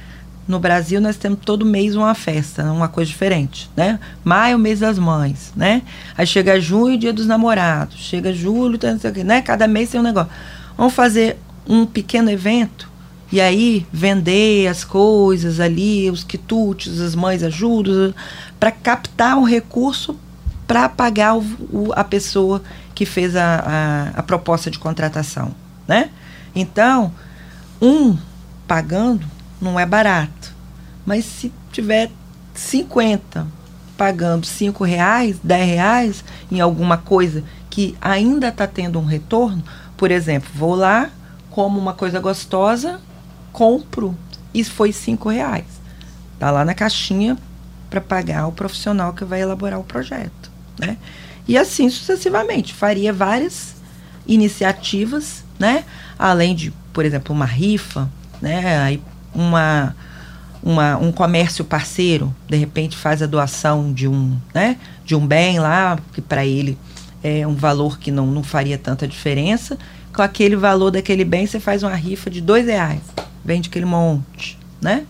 [0.47, 4.01] No Brasil, nós temos todo mês uma festa, uma coisa diferente, né?
[4.25, 5.83] Maio, mês das mães, né?
[6.19, 7.97] Aí chega junho, dia dos namorados.
[7.97, 8.89] Chega julho, tá,
[9.25, 9.41] né?
[9.41, 10.33] Cada mês tem um negócio.
[10.77, 12.91] Vamos fazer um pequeno evento
[13.31, 18.13] e aí vender as coisas ali, os quitutes, as mães ajudam,
[18.59, 20.19] para captar um recurso
[20.73, 22.63] para pagar o, o, a pessoa
[22.95, 23.57] que fez a,
[24.15, 25.55] a, a proposta de contratação,
[25.87, 26.09] né?
[26.55, 27.13] Então,
[27.79, 28.17] um
[28.67, 29.27] pagando
[29.61, 30.55] não é barato,
[31.05, 32.11] mas se tiver
[32.55, 33.47] 50
[33.99, 39.63] pagando cinco reais, dez reais em alguma coisa que ainda está tendo um retorno,
[39.95, 41.11] por exemplo, vou lá,
[41.51, 42.99] como uma coisa gostosa,
[43.53, 44.17] compro.
[44.55, 45.67] Isso foi cinco reais.
[46.39, 47.37] Tá lá na caixinha
[47.91, 50.97] para pagar o profissional que vai elaborar o projeto, né?
[51.47, 53.75] E assim sucessivamente, faria várias
[54.27, 55.85] iniciativas, né?
[56.19, 58.09] Além de, por exemplo, uma rifa,
[58.41, 58.99] né?
[59.35, 59.97] Uma,
[60.63, 64.77] uma, um comércio parceiro, de repente faz a doação de um, né?
[65.05, 66.79] De um bem lá, que para ele
[67.23, 69.79] é um valor que não, não faria tanta diferença.
[70.15, 73.01] Com aquele valor daquele bem, você faz uma rifa de dois reais.
[73.45, 75.05] Vende aquele monte, né?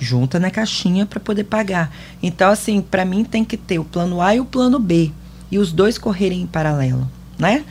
[0.00, 1.94] Junta na caixinha para poder pagar.
[2.22, 5.12] Então, assim, para mim tem que ter o plano A e o plano B.
[5.50, 7.08] E os dois correrem em paralelo,
[7.38, 7.64] né?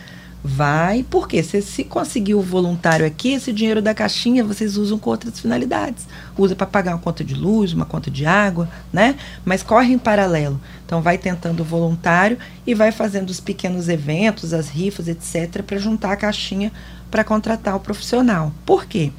[0.44, 5.10] vai, porque se, se conseguir o voluntário aqui, esse dinheiro da caixinha vocês usam com
[5.10, 6.08] outras finalidades.
[6.38, 9.15] Usa para pagar uma conta de luz, uma conta de água, né?
[9.44, 10.60] Mas corre em paralelo.
[10.86, 15.78] Então vai tentando o voluntário e vai fazendo os pequenos eventos, as rifas, etc, para
[15.78, 16.72] juntar a caixinha
[17.12, 18.54] para contratar o profissional.
[18.65, 19.12] Por quê?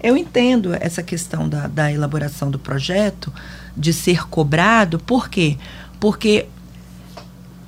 [0.00, 3.32] Eu entendo essa questão da, da elaboração do projeto,
[3.76, 5.56] de ser cobrado, por quê?
[5.98, 6.46] Porque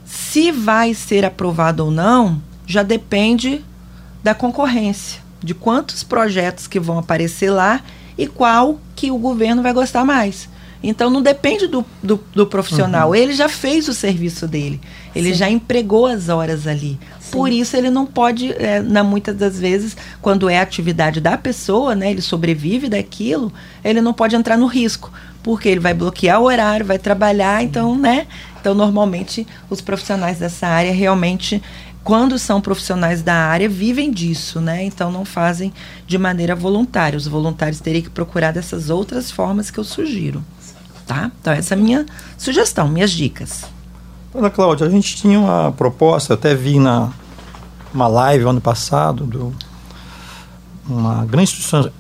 [0.05, 3.65] se vai ser aprovado ou não, já depende
[4.23, 7.81] da concorrência, de quantos projetos que vão aparecer lá
[8.17, 10.49] e qual que o governo vai gostar mais.
[10.83, 13.11] Então não depende do, do, do profissional.
[13.11, 13.15] Uhum.
[13.15, 14.81] Ele já fez o serviço dele.
[15.15, 15.35] Ele Sim.
[15.35, 16.99] já empregou as horas ali.
[17.21, 17.31] Sim.
[17.33, 21.95] Por isso ele não pode, é, na muitas das vezes, quando é atividade da pessoa,
[21.95, 23.53] né, ele sobrevive daquilo,
[23.85, 25.13] ele não pode entrar no risco.
[25.43, 28.27] Porque ele vai bloquear o horário, vai trabalhar, então, né?
[28.61, 31.63] Então, normalmente, os profissionais dessa área realmente
[32.03, 34.83] quando são profissionais da área, vivem disso, né?
[34.85, 35.73] Então não fazem
[36.07, 37.17] de maneira voluntária.
[37.17, 40.43] Os voluntários teriam que procurar dessas outras formas que eu sugiro.
[41.15, 41.31] Tá?
[41.41, 42.07] Então essa é a minha
[42.39, 43.65] sugestão, minhas dicas.
[44.35, 47.11] Ana Cláudia, a gente tinha uma proposta, eu até vi na
[47.93, 49.53] uma live ano passado do
[50.89, 51.91] uma grande instituição,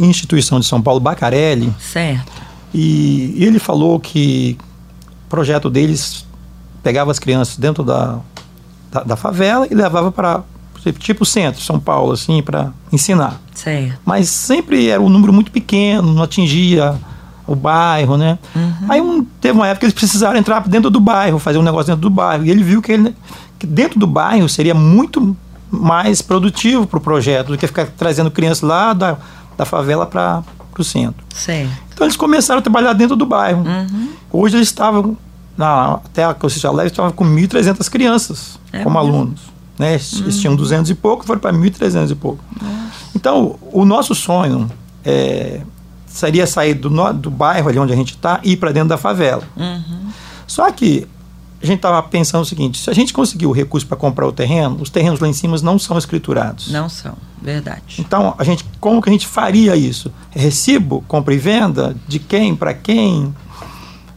[0.00, 1.74] instituição de São Paulo, Bacarelli.
[1.78, 2.32] Certo.
[2.72, 4.58] E ele falou que
[5.26, 6.26] o projeto deles
[6.82, 8.20] pegava as crianças dentro da
[8.90, 10.42] da, da favela e levava para
[10.98, 13.40] tipo centro, São Paulo, assim, para ensinar.
[13.52, 13.98] Certo.
[14.04, 16.96] Mas sempre era um número muito pequeno, não atingia
[17.46, 18.38] o bairro, né?
[18.54, 18.86] Uhum.
[18.88, 21.86] Aí um, teve uma época que eles precisaram entrar dentro do bairro, fazer um negócio
[21.86, 22.44] dentro do bairro.
[22.44, 23.14] E ele viu que, ele,
[23.58, 25.36] que dentro do bairro seria muito
[25.70, 29.16] mais produtivo para o projeto do que ficar trazendo crianças lá da,
[29.56, 30.42] da favela para
[30.76, 31.24] o centro.
[31.34, 31.70] Certo.
[31.94, 33.64] Então eles começaram a trabalhar dentro do bairro.
[33.64, 34.08] Uhum.
[34.32, 35.16] Hoje eles estavam
[35.56, 39.14] na, até a Conceição Leve estava com 1.300 crianças é como mesmo?
[39.14, 39.40] alunos.
[39.78, 39.92] Né?
[39.92, 40.92] Eles tinham 200 uhum.
[40.92, 42.42] e pouco, foram para 1.300 e pouco.
[43.14, 44.70] Então, o nosso sonho
[45.04, 45.60] é,
[46.16, 48.96] seria sair do, do bairro ali onde a gente está e ir para dentro da
[48.96, 49.42] favela.
[49.56, 50.10] Uhum.
[50.46, 51.06] Só que
[51.62, 54.32] a gente estava pensando o seguinte: se a gente conseguir o recurso para comprar o
[54.32, 56.70] terreno, os terrenos lá em cima não são escriturados.
[56.70, 57.96] Não são, verdade.
[57.98, 60.12] Então, a gente, como que a gente faria isso?
[60.30, 61.94] Recibo, compra e venda?
[62.06, 63.34] De quem, para quem?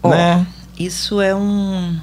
[0.01, 0.45] Oh, né?
[0.77, 1.97] Isso é um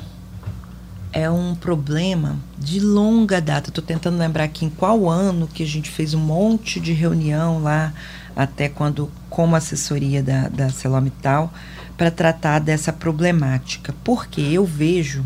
[1.17, 3.71] é um problema de longa data.
[3.71, 7.63] Estou tentando lembrar aqui em qual ano que a gente fez um monte de reunião
[7.63, 7.95] lá,
[8.37, 11.53] até quando, como assessoria da, da Celomital,
[11.97, 13.95] para tratar dessa problemática.
[14.05, 15.25] Porque eu vejo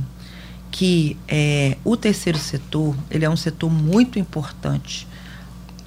[0.70, 5.06] que é, o terceiro setor ele é um setor muito importante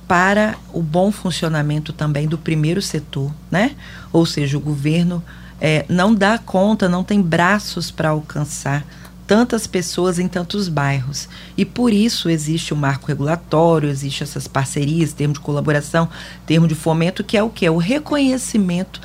[0.07, 3.75] para o bom funcionamento também do primeiro setor, né?
[4.11, 5.23] Ou seja, o governo
[5.59, 8.85] é, não dá conta, não tem braços para alcançar
[9.25, 11.27] tantas pessoas em tantos bairros.
[11.57, 16.09] E por isso existe o marco regulatório, existe essas parcerias, termo de colaboração,
[16.45, 17.65] termo de fomento, que é o que?
[17.65, 19.01] É o reconhecimento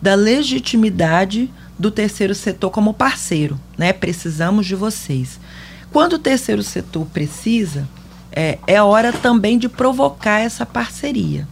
[0.00, 3.58] da legitimidade do terceiro setor como parceiro.
[3.76, 3.92] Né?
[3.92, 5.38] Precisamos de vocês.
[5.92, 7.88] Quando o terceiro setor precisa,
[8.32, 11.46] é, é hora também de provocar essa parceria.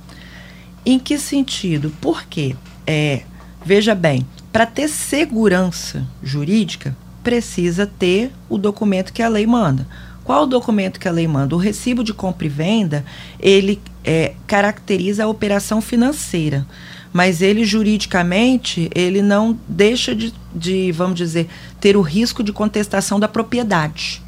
[0.85, 1.91] Em que sentido?
[2.01, 2.55] Por quê?
[2.87, 3.23] É,
[3.65, 9.85] veja bem, para ter segurança jurídica, precisa ter o documento que a lei manda.
[10.23, 11.57] Qual o documento que a lei manda?
[11.57, 13.05] O recibo de compra e venda,
[13.41, 16.65] ele é, caracteriza a operação financeira,
[17.13, 21.49] mas ele juridicamente, ele não deixa de, de, vamos dizer,
[21.81, 24.23] ter o risco de contestação da propriedade.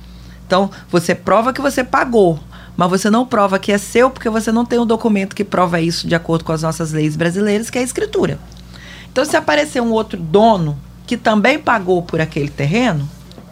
[0.45, 2.41] Então, você prova que você pagou,
[2.77, 5.81] mas você não prova que é seu porque você não tem um documento que prova
[5.81, 8.41] isso de acordo com as nossas leis brasileiras, que é a escritura.
[9.13, 10.77] Então, se aparecer um outro dono
[11.09, 13.09] que também pagou por aquele terreno,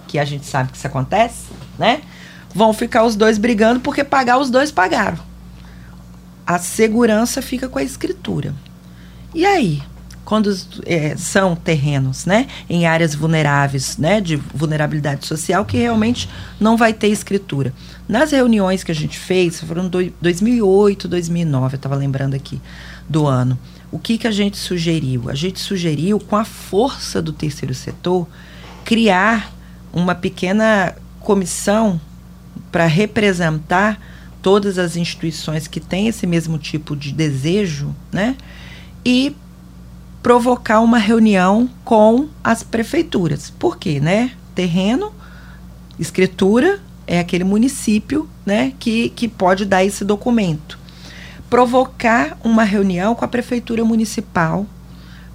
[0.06, 1.46] que a gente sabe que isso acontece,
[1.78, 2.02] né?
[2.54, 5.18] Vão ficar os dois brigando porque pagar os dois pagaram.
[6.46, 8.54] A segurança fica com a escritura.
[9.34, 9.82] E aí,
[10.26, 10.52] quando
[10.84, 16.92] é, são terrenos, né, em áreas vulneráveis, né, de vulnerabilidade social, que realmente não vai
[16.92, 17.72] ter escritura.
[18.08, 22.60] Nas reuniões que a gente fez, foram do, 2008, 2009, eu estava lembrando aqui
[23.08, 23.56] do ano.
[23.90, 25.30] O que, que a gente sugeriu?
[25.30, 28.26] A gente sugeriu, com a força do terceiro setor,
[28.84, 29.54] criar
[29.92, 32.00] uma pequena comissão
[32.72, 34.00] para representar
[34.42, 38.36] todas as instituições que têm esse mesmo tipo de desejo, né?
[39.04, 39.36] E
[40.26, 43.48] provocar uma reunião com as prefeituras.
[43.48, 44.32] Por quê, né?
[44.56, 45.12] Terreno,
[46.00, 50.80] escritura é aquele município, né, que, que pode dar esse documento.
[51.48, 54.66] Provocar uma reunião com a prefeitura municipal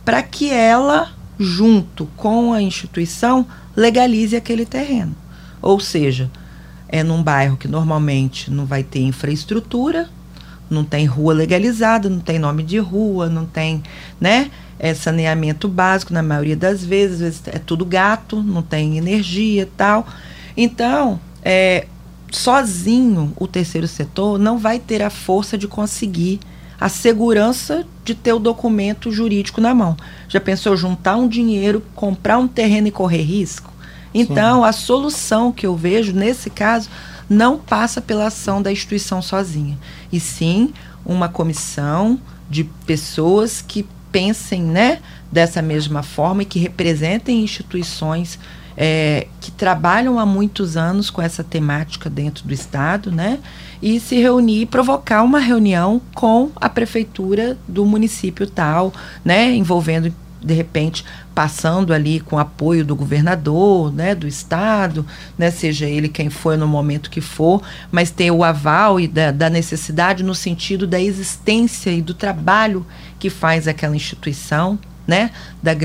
[0.04, 5.16] para que ela, junto com a instituição, legalize aquele terreno.
[5.62, 6.30] Ou seja,
[6.90, 10.10] é num bairro que normalmente não vai ter infraestrutura,
[10.70, 13.82] não tem rua legalizada, não tem nome de rua, não tem,
[14.20, 14.52] né?
[14.84, 19.70] É saneamento básico na maioria das vezes, às vezes é tudo gato, não tem energia
[19.78, 20.08] tal.
[20.58, 21.86] Então, é,
[22.32, 26.40] sozinho o terceiro setor não vai ter a força de conseguir
[26.80, 29.96] a segurança de ter o documento jurídico na mão.
[30.28, 33.72] Já pensou juntar um dinheiro, comprar um terreno e correr risco?
[34.12, 34.68] Então, Sim.
[34.68, 36.90] a solução que eu vejo nesse caso
[37.30, 39.78] não passa pela ação da instituição sozinha,
[40.12, 40.74] e sim
[41.06, 45.00] uma comissão de pessoas que pensem né,
[45.32, 48.38] dessa mesma forma e que representem instituições
[48.76, 53.40] é, que trabalham há muitos anos com essa temática dentro do Estado, né?
[53.82, 58.94] E se reunir, provocar uma reunião com a prefeitura do município tal,
[59.26, 59.54] né?
[59.54, 65.06] Envolvendo de repente passando ali com apoio do governador, né, do estado,
[65.38, 69.32] né, seja ele quem for no momento que for, mas ter o aval e da,
[69.32, 72.86] da necessidade no sentido da existência e do trabalho
[73.22, 75.30] que faz aquela instituição, né,
[75.62, 75.76] da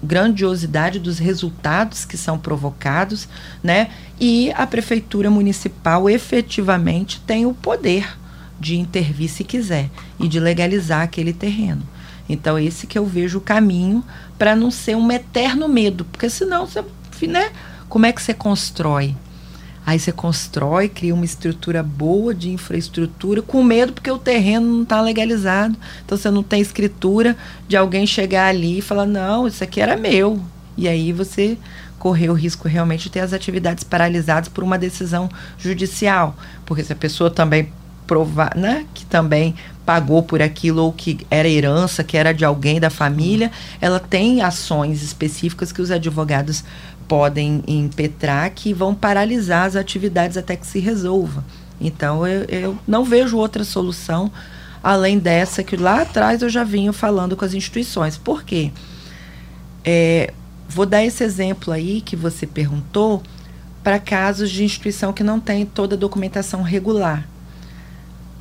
[0.00, 3.28] grandiosidade dos resultados que são provocados,
[3.60, 8.16] né, e a prefeitura municipal efetivamente tem o poder
[8.60, 11.82] de intervir se quiser e de legalizar aquele terreno.
[12.28, 14.04] Então, esse que eu vejo o caminho
[14.38, 16.84] para não ser um eterno medo, porque senão você,
[17.26, 17.50] né,
[17.88, 19.16] como é que você constrói?
[19.86, 24.82] Aí você constrói, cria uma estrutura boa de infraestrutura, com medo porque o terreno não
[24.82, 25.76] está legalizado.
[26.04, 27.36] Então você não tem escritura
[27.68, 30.40] de alguém chegar ali e falar: não, isso aqui era meu.
[30.76, 31.58] E aí você
[31.98, 36.36] correr o risco realmente de ter as atividades paralisadas por uma decisão judicial.
[36.66, 37.70] Porque se a pessoa também
[38.06, 42.80] provar, né, que também pagou por aquilo ou que era herança, que era de alguém
[42.80, 46.64] da família, ela tem ações específicas que os advogados
[47.08, 51.44] podem impetrar que vão paralisar as atividades até que se resolva.
[51.80, 54.30] Então eu, eu não vejo outra solução
[54.82, 58.18] além dessa que lá atrás eu já vinha falando com as instituições.
[58.18, 58.70] Por quê?
[59.84, 60.32] É,
[60.68, 63.22] vou dar esse exemplo aí que você perguntou
[63.82, 67.26] para casos de instituição que não tem toda a documentação regular.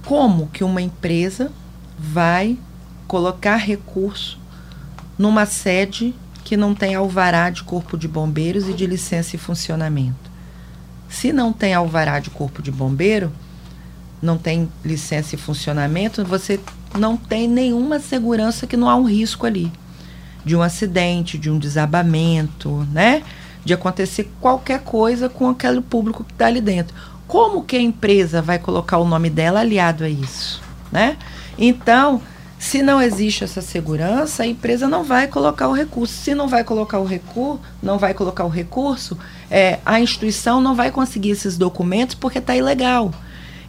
[0.05, 1.51] Como que uma empresa
[1.97, 2.57] vai
[3.07, 4.39] colocar recurso
[5.17, 10.31] numa sede que não tem alvará de corpo de bombeiros e de licença e funcionamento?
[11.09, 13.31] Se não tem alvará de corpo de bombeiro,
[14.21, 16.59] não tem licença e funcionamento, você
[16.97, 19.71] não tem nenhuma segurança que não há um risco ali
[20.45, 23.23] de um acidente, de um desabamento, né?
[23.63, 26.93] De acontecer qualquer coisa com aquele público que está ali dentro
[27.33, 31.17] como que a empresa vai colocar o nome dela aliado a isso, né?
[31.57, 32.21] Então,
[32.63, 36.13] se não existe essa segurança, a empresa não vai colocar o recurso.
[36.13, 39.17] Se não vai colocar o recurso, não vai colocar o recurso,
[39.51, 43.11] é, a instituição não vai conseguir esses documentos porque está ilegal.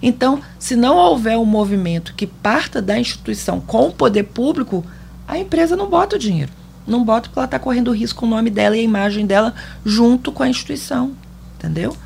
[0.00, 4.85] Então, se não houver um movimento que parta da instituição com o poder público,
[5.26, 6.52] a empresa não bota o dinheiro.
[6.87, 10.30] Não bota porque ela está correndo risco o nome dela e a imagem dela junto
[10.30, 11.16] com a instituição.
[11.59, 11.96] Entendeu?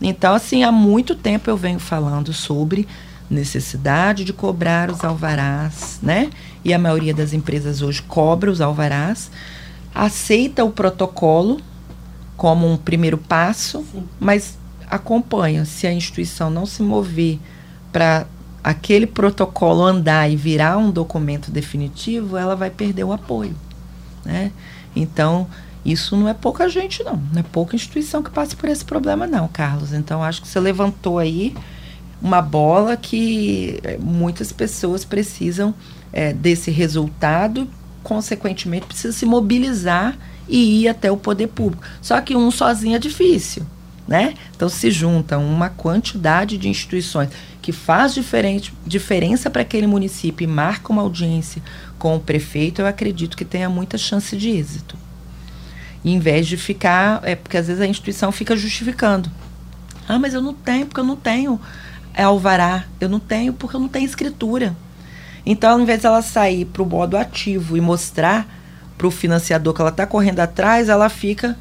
[0.00, 2.86] Então, assim, há muito tempo eu venho falando sobre
[3.30, 6.30] necessidade de cobrar os alvarás, né?
[6.64, 9.30] E a maioria das empresas hoje cobra os alvarás,
[9.94, 11.60] aceita o protocolo
[12.36, 14.04] como um primeiro passo, Sim.
[14.18, 14.56] mas
[14.88, 15.64] acompanha.
[15.64, 17.38] Se a instituição não se mover
[17.92, 18.26] para
[18.62, 23.54] aquele protocolo andar e virar um documento definitivo, ela vai perder o apoio,
[24.24, 24.52] né?
[24.94, 25.46] Então,
[25.84, 27.16] isso não é pouca gente, não.
[27.32, 29.92] Não é pouca instituição que passa por esse problema, não, Carlos.
[29.92, 31.54] Então, acho que você levantou aí
[32.20, 35.74] uma bola que eh, muitas pessoas precisam
[36.12, 37.68] é, desse resultado,
[38.02, 40.16] consequentemente, precisa se mobilizar
[40.48, 41.82] e ir até o poder público.
[42.00, 43.64] Só que um sozinho é difícil,
[44.06, 44.34] né?
[44.56, 47.28] Então, se junta uma quantidade de instituições
[47.60, 51.62] que faz diferente, diferença para aquele município e marca uma audiência
[51.98, 54.96] com o prefeito, eu acredito que tenha muita chance de êxito.
[56.04, 59.30] Em vez de ficar, é porque às vezes a instituição fica justificando.
[60.08, 61.60] Ah, mas eu não tenho, porque eu não tenho
[62.18, 64.74] é, alvará, eu não tenho porque eu não tenho escritura.
[65.46, 68.44] Então, ao invés dela sair para o modo ativo e mostrar
[68.98, 71.56] para o financiador que ela está correndo atrás, ela fica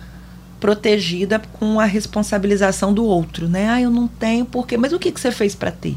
[0.60, 3.70] protegida com a responsabilização do outro, né?
[3.70, 5.96] Ah, eu não tenho porque, mas o que, que você fez para ter?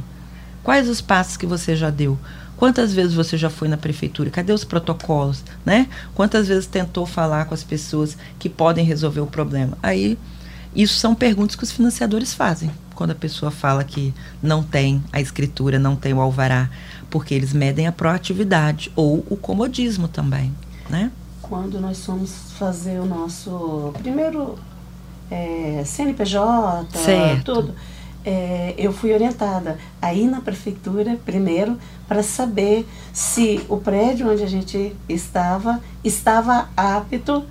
[0.63, 2.19] Quais os passos que você já deu?
[2.59, 4.29] Quantas vezes você já foi na prefeitura?
[4.29, 5.89] Cadê os protocolos, né?
[6.15, 9.79] Quantas vezes tentou falar com as pessoas que podem resolver o problema?
[9.83, 10.19] Aí,
[10.77, 12.71] isso são perguntas que os financiadores fazem
[13.01, 16.69] quando a pessoa fala que não tem a escritura, não tem o alvará,
[17.09, 20.55] porque eles medem a proatividade ou o comodismo também,
[20.87, 21.11] né?
[21.41, 24.59] Quando nós fomos fazer o nosso primeiro
[25.31, 27.55] é, CNPJ, certo.
[27.55, 27.75] tudo,
[28.23, 34.47] é, eu fui orientada aí na prefeitura primeiro para saber se o prédio onde a
[34.47, 37.47] gente estava estava apto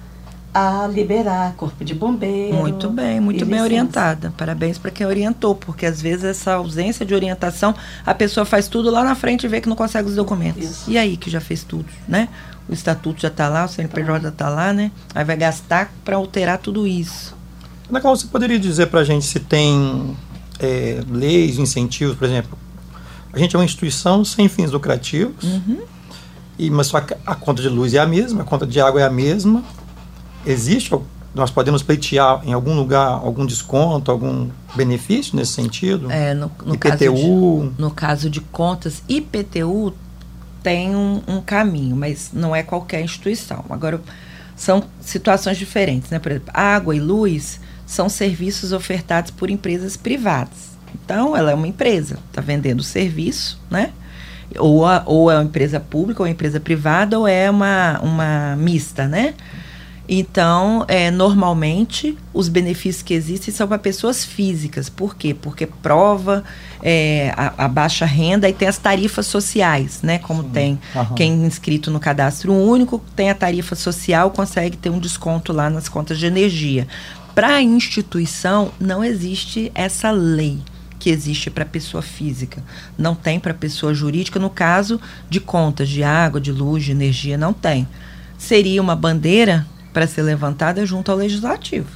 [0.59, 2.57] a liberar corpo de bombeiro.
[2.57, 4.33] Muito bem, muito bem orientada.
[4.37, 7.73] Parabéns para quem orientou, porque às vezes essa ausência de orientação,
[8.05, 10.63] a pessoa faz tudo lá na frente e vê que não consegue os documentos.
[10.63, 10.91] Isso.
[10.91, 12.27] E aí que já fez tudo, né?
[12.67, 14.91] O estatuto já está lá, o CNPJ já está lá, né?
[15.15, 17.35] Aí vai gastar para alterar tudo isso.
[17.89, 20.15] Ana Cláudia, você poderia dizer para a gente se tem
[20.59, 22.57] é, leis, incentivos, por exemplo?
[23.31, 25.79] A gente é uma instituição sem fins lucrativos, uhum.
[26.57, 28.99] e, mas só a, a conta de luz é a mesma, a conta de água
[29.01, 29.63] é a mesma,
[30.45, 30.91] existe,
[31.33, 36.11] nós podemos pleitear em algum lugar algum desconto, algum benefício nesse sentido?
[36.11, 36.79] É, no, no IPTU?
[36.79, 39.93] Caso de, no caso de contas, IPTU
[40.63, 43.63] tem um, um, caminho, mas não é qualquer instituição.
[43.69, 44.01] Agora,
[44.55, 46.19] são situações diferentes, né?
[46.19, 50.69] Por exemplo, água e luz são serviços ofertados por empresas privadas.
[50.93, 53.91] Então, ela é uma empresa, está vendendo serviço, né?
[54.57, 57.99] Ou, a, ou é uma empresa pública, ou é uma empresa privada, ou é uma,
[58.01, 59.35] uma mista, né?
[60.11, 64.89] Então, é, normalmente, os benefícios que existem são para pessoas físicas.
[64.89, 65.35] Por quê?
[65.39, 66.43] Porque prova
[66.81, 70.17] é, a, a, baixa renda e tem as tarifas sociais, né?
[70.17, 70.49] Como Sim.
[70.49, 71.13] tem uhum.
[71.13, 75.87] quem inscrito no cadastro único, tem a tarifa social, consegue ter um desconto lá nas
[75.87, 76.87] contas de energia.
[77.35, 80.57] Para a instituição, não existe essa lei
[80.97, 82.63] que existe para pessoa física.
[82.97, 84.99] Não tem para pessoa jurídica, no caso
[85.29, 87.87] de contas de água, de luz, de energia, não tem.
[88.39, 91.89] Seria uma bandeira para ser levantada junto ao legislativo,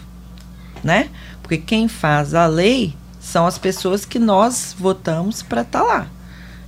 [0.83, 1.09] né?
[1.41, 6.07] Porque quem faz a lei são as pessoas que nós votamos para estar tá lá.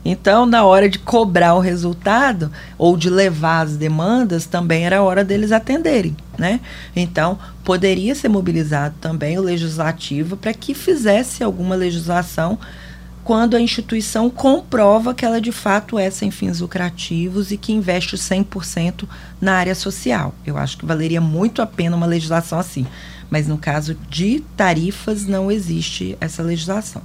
[0.08, 5.24] Então, na hora de cobrar o resultado ou de levar as demandas, também era hora
[5.24, 6.60] deles atenderem, né?
[6.96, 12.60] Então, poderia ser mobilizado também o legislativo para que fizesse alguma legislação
[13.26, 18.16] quando a instituição comprova que ela de fato é sem fins lucrativos e que investe
[18.16, 19.08] 100%
[19.42, 20.36] na área social.
[20.46, 22.86] Eu acho que valeria muito a pena uma legislação assim.
[23.28, 27.02] Mas no caso de tarifas, não existe essa legislação.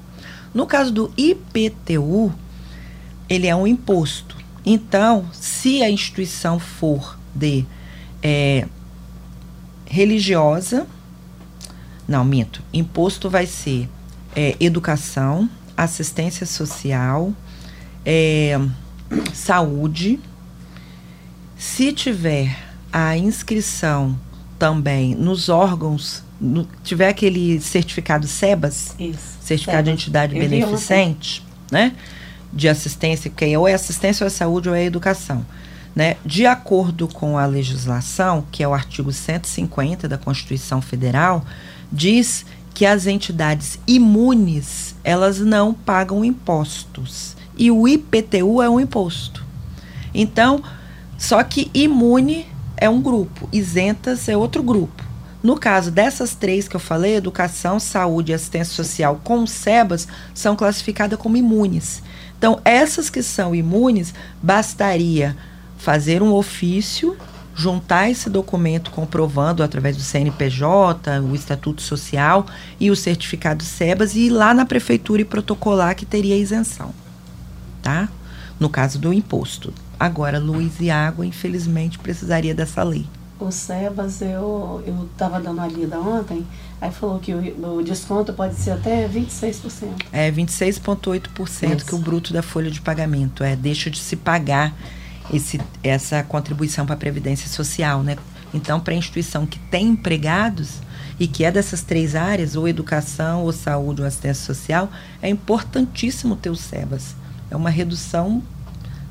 [0.52, 2.34] No caso do IPTU,
[3.26, 4.36] ele é um imposto.
[4.64, 7.64] Então, se a instituição for de
[8.22, 8.68] é,
[9.86, 10.86] religiosa,
[12.06, 13.88] não, minto, imposto vai ser
[14.36, 15.48] é, educação,
[15.84, 17.32] assistência social,
[18.04, 18.58] é,
[19.32, 20.20] saúde.
[21.56, 22.56] Se tiver
[22.92, 24.18] a inscrição
[24.58, 31.92] também nos órgãos, no, tiver aquele certificado SEBAS, Isso, certificado de entidade Eu beneficente, né?
[32.52, 35.44] De assistência, que é ou é assistência ou é saúde ou é educação.
[35.94, 36.16] Né?
[36.24, 41.44] De acordo com a legislação, que é o artigo 150 da Constituição Federal,
[41.92, 42.44] diz
[42.80, 47.36] que as entidades imunes, elas não pagam impostos.
[47.54, 49.44] E o IPTU é um imposto.
[50.14, 50.62] Então,
[51.18, 52.46] só que imune
[52.78, 55.04] é um grupo, isentas é outro grupo.
[55.42, 60.56] No caso dessas três que eu falei, educação, saúde e assistência social com SEBAS, são
[60.56, 62.02] classificadas como imunes.
[62.38, 65.36] Então, essas que são imunes, bastaria
[65.76, 67.14] fazer um ofício
[67.60, 72.46] juntar esse documento comprovando através do CNPJ, o Estatuto Social
[72.80, 76.94] e o certificado SEBAS e ir lá na prefeitura e protocolar que teria isenção,
[77.82, 78.08] tá?
[78.58, 79.74] No caso do imposto.
[79.98, 83.06] Agora, luz e água, infelizmente, precisaria dessa lei.
[83.38, 84.82] O SEBAS, eu
[85.12, 86.46] estava dando uma lida ontem,
[86.80, 90.06] aí falou que o, o desconto pode ser até 26%.
[90.10, 93.44] É, 26,8% que o bruto da folha de pagamento.
[93.44, 94.74] É, deixa de se pagar
[95.32, 98.16] esse, essa contribuição para a Previdência Social, né?
[98.52, 100.80] Então, para a instituição que tem empregados
[101.18, 104.90] e que é dessas três áreas, ou educação, ou saúde, ou assistência social,
[105.22, 107.14] é importantíssimo ter o SEBAS.
[107.50, 108.42] É uma redução,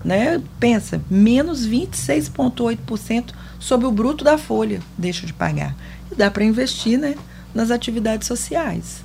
[0.03, 0.41] né?
[0.59, 5.76] Pensa, menos 26,8% sobre o bruto da folha deixa de pagar.
[6.11, 7.15] E dá para investir, né?
[7.53, 9.03] Nas atividades sociais.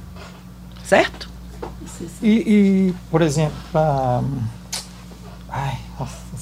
[0.85, 1.29] Certo?
[2.23, 4.23] E, e por exemplo, pra...
[5.49, 5.79] Ai,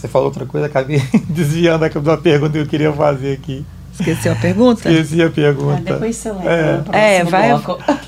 [0.03, 1.01] você falou outra coisa, acabei
[1.31, 3.65] desviando da pergunta que eu queria fazer aqui.
[3.93, 4.91] Esqueceu a pergunta?
[4.91, 5.77] Esqueci a pergunta.
[5.77, 6.85] Ah, depois você lembra.
[6.93, 7.53] É, é vai,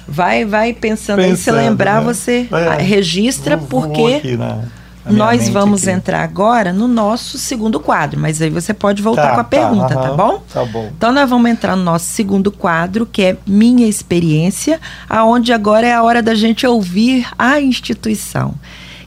[0.09, 1.37] vai, vai pensando, pensando aí.
[1.37, 2.07] Se lembrar, né?
[2.07, 5.97] você é, registra, vou, porque vou nós vamos aqui.
[5.97, 8.19] entrar agora no nosso segundo quadro.
[8.19, 10.43] Mas aí você pode voltar tá, com a pergunta, tá, tá bom?
[10.53, 10.91] Tá bom.
[10.97, 15.93] Então nós vamos entrar no nosso segundo quadro, que é Minha Experiência, aonde agora é
[15.93, 18.55] a hora da gente ouvir a instituição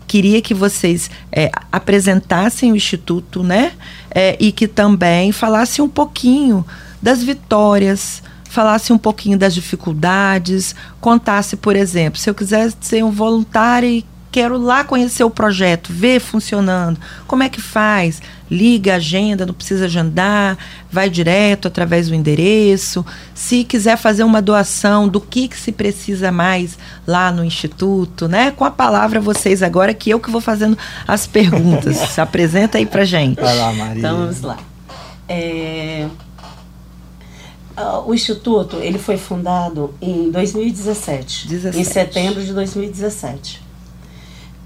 [0.07, 3.73] queria que vocês é, apresentassem o Instituto, né?
[4.09, 6.65] É, e que também falassem um pouquinho
[7.01, 13.11] das vitórias, falasse um pouquinho das dificuldades, contasse, por exemplo, se eu quiser ser um
[13.11, 18.21] voluntário e quero lá conhecer o projeto, ver funcionando, como é que faz?
[18.49, 20.57] Liga a agenda, não precisa agendar,
[20.91, 23.05] vai direto através do endereço.
[23.33, 28.51] Se quiser fazer uma doação do que, que se precisa mais lá no instituto, né?
[28.51, 30.77] Com a palavra vocês agora, que eu que vou fazendo
[31.07, 31.97] as perguntas.
[32.09, 33.41] se apresenta aí pra gente.
[33.41, 33.99] Vai lá, Maria.
[33.99, 34.57] Então vamos lá.
[35.29, 36.07] É,
[38.05, 41.79] o instituto ele foi fundado em 2017, 17.
[41.79, 43.67] em setembro de 2017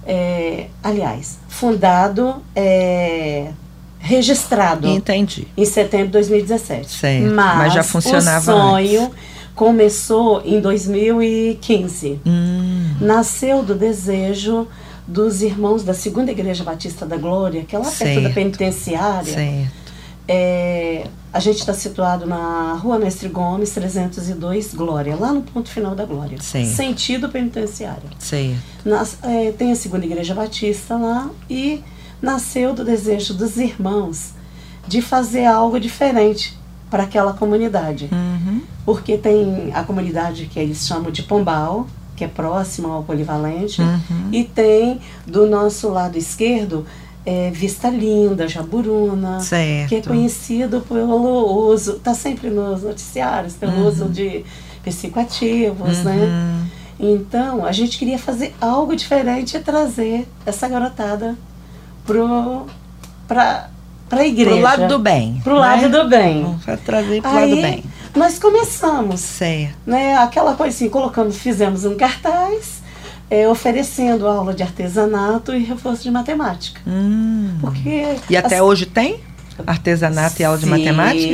[0.05, 3.51] é, aliás, fundado, é,
[4.01, 4.87] registrado.
[4.87, 5.47] Entendi.
[5.55, 6.89] Em setembro de 2017.
[6.89, 7.33] Certo.
[7.33, 9.15] Mas, mas já funcionava o sonho antes.
[9.55, 12.19] começou em 2015.
[12.25, 12.95] Hum.
[12.99, 14.67] Nasceu do desejo
[15.07, 18.13] dos irmãos da Segunda Igreja Batista da Glória, que é lá certo.
[18.13, 19.33] perto da penitenciária.
[19.33, 19.81] Certo.
[20.27, 25.93] É, a gente está situado na Rua Mestre Gomes, 302, Glória, lá no ponto final
[25.93, 26.37] da Glória.
[26.39, 26.65] Sim.
[26.65, 28.09] Sentido penitenciário.
[28.17, 28.57] Sim.
[28.85, 31.83] Nas, é, tem a Segunda Igreja Batista lá e
[32.21, 34.33] nasceu do desejo dos irmãos
[34.87, 36.57] de fazer algo diferente
[36.89, 38.09] para aquela comunidade.
[38.11, 38.61] Uhum.
[38.85, 44.29] Porque tem a comunidade que eles chamam de Pombal, que é próxima ao Polivalente, uhum.
[44.31, 46.85] e tem do nosso lado esquerdo
[47.25, 49.89] é, Vista Linda, Jaburuna, certo.
[49.89, 53.87] que é conhecido pelo uso, está sempre nos noticiários, pelo uhum.
[53.87, 54.43] uso de
[54.83, 56.11] psicoativos, né?
[56.13, 56.19] uhum.
[56.19, 56.67] né?
[56.99, 61.35] Então, a gente queria fazer algo diferente e trazer essa garotada
[62.05, 62.65] pro
[63.27, 63.69] para
[64.09, 64.51] para a igreja.
[64.51, 65.39] Pro lado do bem.
[65.41, 65.59] Pro né?
[65.59, 66.43] lado do bem.
[66.43, 67.83] Vamos trazer pro Aí, lado do bem.
[68.13, 69.21] Nós começamos.
[69.21, 69.77] Certo.
[69.85, 72.81] Né, aquela coisa assim, colocando, fizemos um cartaz
[73.29, 76.81] é, oferecendo aula de artesanato e reforço de matemática.
[76.85, 77.55] Hum.
[77.61, 79.21] Porque e até assim, hoje tem
[79.65, 81.33] artesanato e aula de matemática?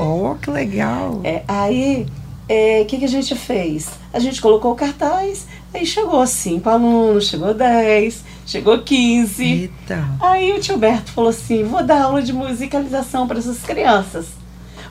[0.00, 1.20] Oh, que legal!
[1.22, 2.08] É, aí, o
[2.48, 3.88] é, que, que a gente fez?
[4.12, 9.44] A gente colocou o cartaz, aí chegou cinco alunos, chegou 10, chegou 15.
[9.44, 10.08] Eita.
[10.20, 14.26] Aí o tio Berto falou assim: vou dar aula de musicalização para essas crianças.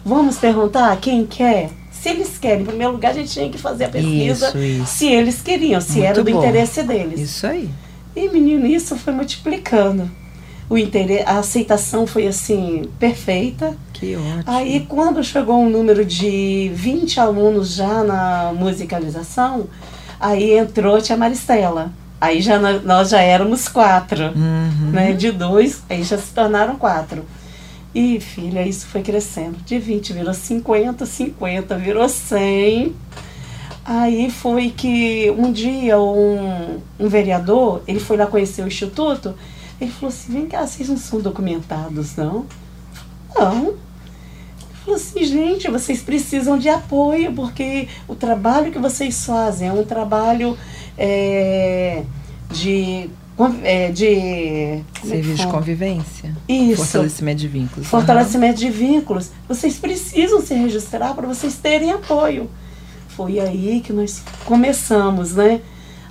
[0.06, 1.72] Vamos perguntar quem quer?
[2.06, 2.62] se eles querem.
[2.62, 4.86] Em primeiro lugar, a gente tinha que fazer a pesquisa isso, isso.
[4.86, 6.38] se eles queriam, se Muito era do bom.
[6.38, 7.20] interesse deles.
[7.20, 7.68] Isso aí.
[8.16, 10.10] E, menino, isso foi multiplicando.
[10.70, 13.76] O interesse, a aceitação foi assim, perfeita.
[13.91, 14.43] Que ótimo.
[14.45, 19.68] Aí, quando chegou um número de 20 alunos já na musicalização,
[20.20, 21.91] aí entrou a tia Maristela.
[22.20, 24.91] Aí já nós já éramos quatro, uhum.
[24.91, 25.13] né?
[25.13, 27.26] De dois, aí já se tornaram quatro.
[27.93, 29.57] E, filha, isso foi crescendo.
[29.66, 32.93] De 20 virou 50, 50 virou 100.
[33.86, 39.36] Aí foi que um dia um, um vereador, ele foi lá conhecer o instituto,
[39.80, 42.45] ele falou assim, vem cá, vocês não são documentados, não?
[43.36, 43.76] Não.
[44.86, 49.83] Falou assim, gente, vocês precisam de apoio, porque o trabalho que vocês fazem é um
[49.83, 50.55] trabalho
[50.95, 52.03] é,
[52.51, 53.09] de
[53.63, 56.38] é, de é serviço de convivência.
[56.47, 56.83] Isso.
[56.83, 57.88] Fortalecimento de vínculos.
[57.88, 58.69] Fortalecimento uhum.
[58.69, 59.31] de vínculos.
[59.49, 62.47] Vocês precisam se registrar para vocês terem apoio.
[63.07, 65.61] Foi aí que nós começamos, né?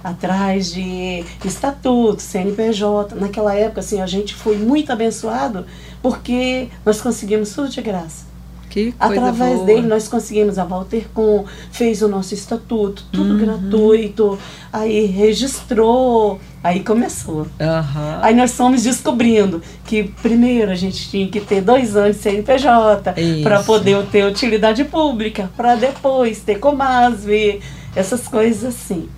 [0.03, 3.15] Atrás de estatuto, CNPJ.
[3.15, 5.65] Naquela época, assim, a gente foi muito abençoado
[6.03, 8.34] porque nós conseguimos tudo de graça.
[8.69, 9.67] Que Através boa.
[9.67, 13.39] dele nós conseguimos a Waltercom, fez o nosso estatuto, tudo uhum.
[13.39, 14.39] gratuito,
[14.73, 17.43] aí registrou, aí começou.
[17.43, 18.19] Uhum.
[18.21, 23.15] Aí nós fomos descobrindo que primeiro a gente tinha que ter dois anos de CNPJ
[23.43, 27.61] para poder ter utilidade pública, para depois ter Comasve,
[27.95, 29.09] essas coisas assim.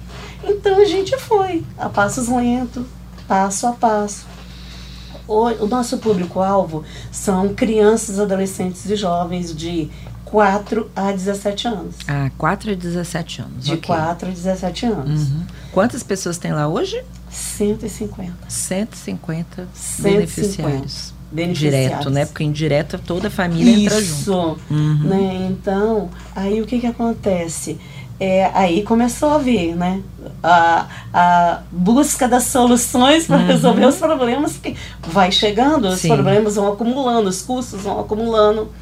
[0.45, 2.85] Então a gente foi, a passos lentos,
[3.27, 4.27] passo a passo.
[5.29, 9.91] O, nosso público-alvo são crianças, adolescentes e jovens de
[10.27, 11.95] 4 a 17 anos.
[12.07, 13.65] Ah, 4 a 17 anos.
[13.65, 13.87] De ok.
[13.87, 15.31] 4 a 17 anos.
[15.31, 15.43] Uhum.
[15.73, 17.03] Quantas pessoas tem lá hoje?
[17.31, 18.33] 150.
[18.49, 21.15] 150 150 beneficiários.
[21.31, 21.59] beneficiários.
[21.59, 22.27] Direto, né?
[22.27, 24.21] Porque indireto toda a família entra junto.
[24.21, 24.59] Isso.
[24.71, 25.03] Uhum.
[25.05, 25.49] Né?
[25.51, 27.79] Então, aí o que, que acontece?
[28.19, 30.01] É, aí começou a vir, né?
[30.43, 33.47] A, a busca das soluções para Uhum.
[33.47, 34.75] resolver os problemas, porque
[35.09, 36.09] vai chegando, os Sim.
[36.09, 38.73] problemas vão acumulando, os custos vão acumulando.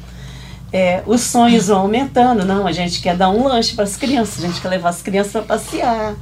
[0.71, 2.45] É, os sonhos vão aumentando.
[2.45, 5.01] Não, a gente quer dar um lanche para as crianças, a gente quer levar as
[5.01, 6.15] crianças para passear.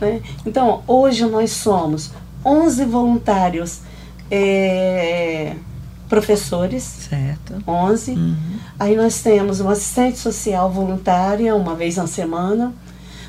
[0.00, 0.20] Né?
[0.44, 2.10] Então, hoje nós somos
[2.44, 3.80] 11 voluntários
[4.30, 5.54] é,
[6.08, 7.62] professores, Certo.
[7.66, 8.12] 11.
[8.12, 8.36] Uhum.
[8.78, 12.72] Aí nós temos uma assistente social voluntária, uma vez na semana.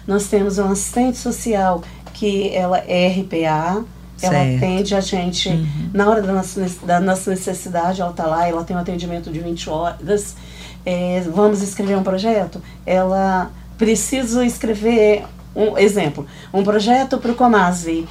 [0.07, 1.81] Nós temos uma assistente social
[2.13, 3.83] que ela é RPA.
[4.19, 4.57] Ela Certo.
[4.57, 5.89] atende a gente Uhum.
[5.93, 9.39] na hora da nossa, da nossa necessidade, ela está lá, ela tem um atendimento de
[9.39, 10.35] 20 horas.
[10.83, 12.59] É, vamos escrever um projeto?
[12.85, 15.23] Ela precisa escrever,
[15.55, 18.07] um exemplo, um projeto para o Comase.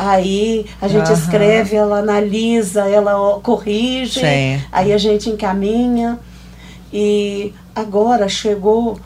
[0.00, 1.12] Aí a gente Aham.
[1.12, 4.64] escreve, ela analisa, ela corrige, Certo.
[4.70, 6.20] aí a gente encaminha.
[6.92, 8.98] E agora chegou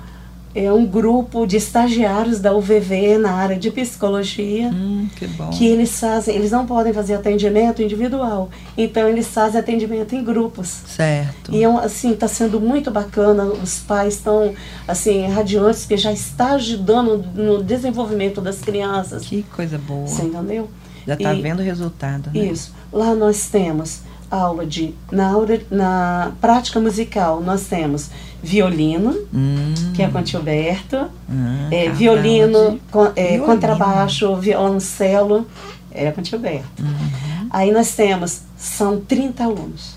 [0.54, 5.48] é, um grupo de estagiários da UVV na área de psicologia Hum, que bom.
[5.48, 10.82] que eles fazem, eles não podem fazer atendimento individual, então eles fazem atendimento em grupos.
[10.86, 11.52] Certo.
[11.54, 14.52] E é assim, está sendo muito bacana, os pais estão
[14.86, 19.24] assim, radiantes, porque já está ajudando no desenvolvimento das crianças.
[19.24, 20.06] Que coisa boa.
[20.06, 20.68] Você entendeu?
[21.06, 22.40] Já está vendo o resultado, né?
[22.46, 22.72] Isso.
[22.92, 24.00] Lá nós temos
[24.30, 24.94] aula de.
[25.10, 28.10] Na, aula, na prática musical, nós temos
[28.42, 33.44] violino, Hum, que é com o tio Berto, ah, é, violino, con- é, Violino.
[33.46, 35.46] contrabaixo, violoncelo,
[35.92, 36.82] é com o tio Berto.
[36.82, 37.46] Uhum.
[37.50, 39.94] Aí nós temos, são 30 alunos,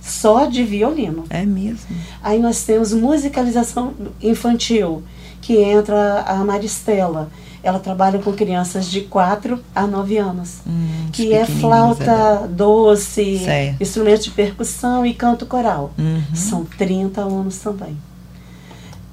[0.00, 1.24] só de violino.
[1.30, 1.96] É mesmo.
[2.22, 5.02] Aí nós temos musicalização infantil,
[5.40, 7.30] que entra a Maristela.
[7.66, 10.58] Ela trabalha com crianças de 4 a 9 anos.
[10.64, 13.82] Hum, que é flauta doce, Certo.
[13.82, 15.92] instrumentos de percussão e canto coral.
[15.98, 16.22] Uhum.
[16.32, 17.96] São 30 alunos também.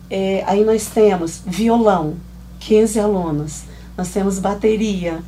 [0.07, 2.13] É, aí nós temos violão,
[2.59, 3.63] 15 alunos.
[3.97, 5.19] Nós temos bateria,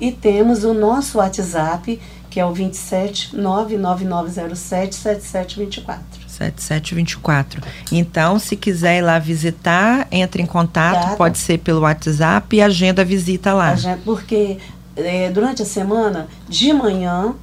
[0.00, 6.02] e temos o nosso WhatsApp, que é o 27 99907 7724.
[6.26, 7.62] 7724.
[7.92, 11.16] Então, se quiser ir lá visitar, entre em contato, Tá.
[11.16, 13.76] pode ser pelo WhatsApp e agenda a visita lá.
[14.04, 14.58] Porque
[14.96, 17.34] é, durante a semana, de manhã,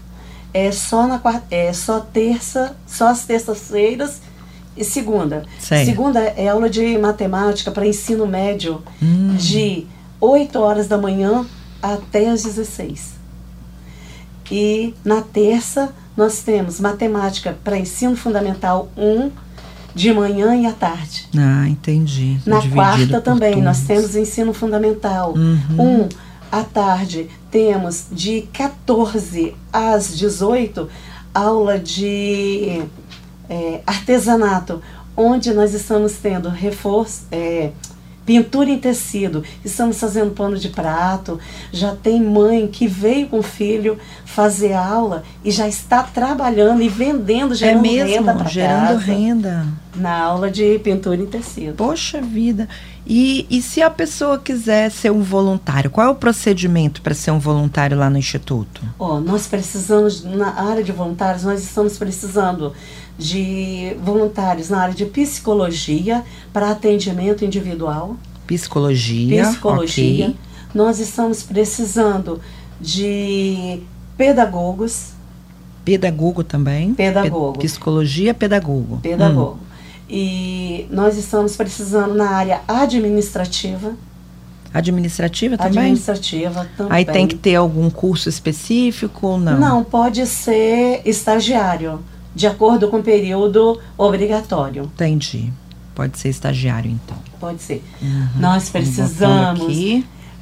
[0.54, 4.22] é só na quarta, é só terça, só às terças-feiras
[4.76, 5.44] e segunda.
[5.60, 5.86] Certo.
[5.86, 9.36] Segunda é aula de matemática para ensino médio Hum.
[9.38, 9.86] de
[10.20, 11.46] 8 horas da manhã
[11.82, 13.14] até as 16.
[14.52, 19.32] E na terça nós temos matemática para ensino fundamental 1
[19.94, 21.28] de manhã e à tarde.
[21.38, 22.40] Ah, entendi.
[22.46, 23.88] Na quarta também nós turnos.
[23.88, 25.34] temos ensino fundamental.
[25.36, 26.04] Uhum.
[26.04, 26.10] Um,
[26.52, 30.88] à tarde temos de 14 às 18
[31.34, 32.82] aula de
[33.50, 34.82] é, artesanato,
[35.16, 37.72] onde nós estamos tendo reforço, é,
[38.26, 41.40] pintura em tecido, estamos fazendo pano de prato.
[41.72, 46.90] Já tem mãe que veio com o filho fazer aula e já está trabalhando e
[46.90, 49.68] vendendo, É gerando renda mesmo, para gerando casa renda.
[49.96, 51.74] na aula de pintura em tecido.
[51.76, 52.70] Poxa vida.
[53.10, 57.32] E, e se a pessoa quiser ser um voluntário, qual é o procedimento para ser
[57.32, 58.82] um voluntário lá no Instituto?
[59.00, 62.72] Ó, nós precisamos, na área de voluntários, nós estamos precisando
[63.18, 68.16] de voluntários na área de psicologia para atendimento individual.
[68.46, 69.44] Psicologia.
[69.48, 70.26] Psicologia.
[70.28, 70.36] ok.
[70.76, 72.40] Nós estamos precisando
[72.80, 73.82] de
[74.16, 75.14] pedagogos,
[75.84, 76.94] Pedagogo também.
[76.94, 77.54] Pedagogo.
[77.54, 78.96] Pe- psicologia, pedagogo.
[78.96, 79.60] Hum, pedagogo.
[80.10, 83.94] E nós estamos precisando na área administrativa,
[84.74, 85.80] Administrativa também?
[85.80, 86.98] Administrativa também.
[86.98, 89.60] Aí tem que ter algum curso específico ou não?
[89.60, 92.00] Não, pode ser estagiário,
[92.36, 94.84] de acordo com o período obrigatório.
[94.84, 95.52] Entendi.
[95.96, 97.18] Pode ser estagiário, então.
[97.40, 97.84] Pode ser.
[98.02, 98.28] Uhum.
[98.38, 99.74] Nós precisamos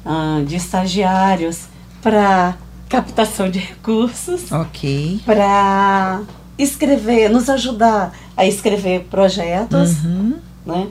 [0.04, 1.62] ah, de estagiários
[2.02, 2.56] para
[2.88, 5.20] captação de recursos, Ok.
[5.24, 6.20] para
[6.58, 10.34] escrever, nos ajudar a escrever projetos, Uhum.
[10.66, 10.88] né?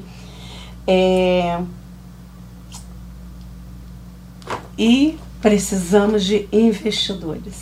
[0.87, 1.59] É,
[4.77, 7.55] e precisamos de investidores.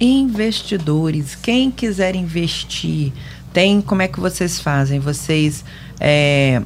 [0.00, 3.12] Investidores, quem quiser investir,
[3.52, 4.98] tem como é que vocês fazem?
[4.98, 5.64] Vocês
[6.00, 6.62] é,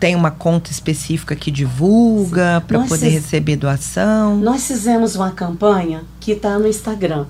[0.00, 4.36] têm uma conta específica que divulga para poder fiz- receber doação?
[4.38, 7.26] Nós fizemos uma campanha que está no Instagram.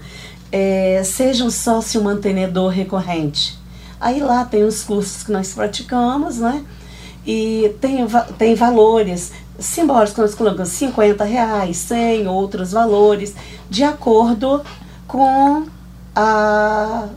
[0.57, 3.59] É, seja um sócio mantenedor recorrente.
[4.01, 6.65] Aí lá tem os cursos que nós praticamos, né?
[7.27, 8.07] E tem,
[8.39, 13.35] tem valores simbólicos, nós colocamos 50 reais, 100, outros valores,
[13.69, 14.63] de acordo
[15.09, 15.67] com
[16.15, 17.09] a,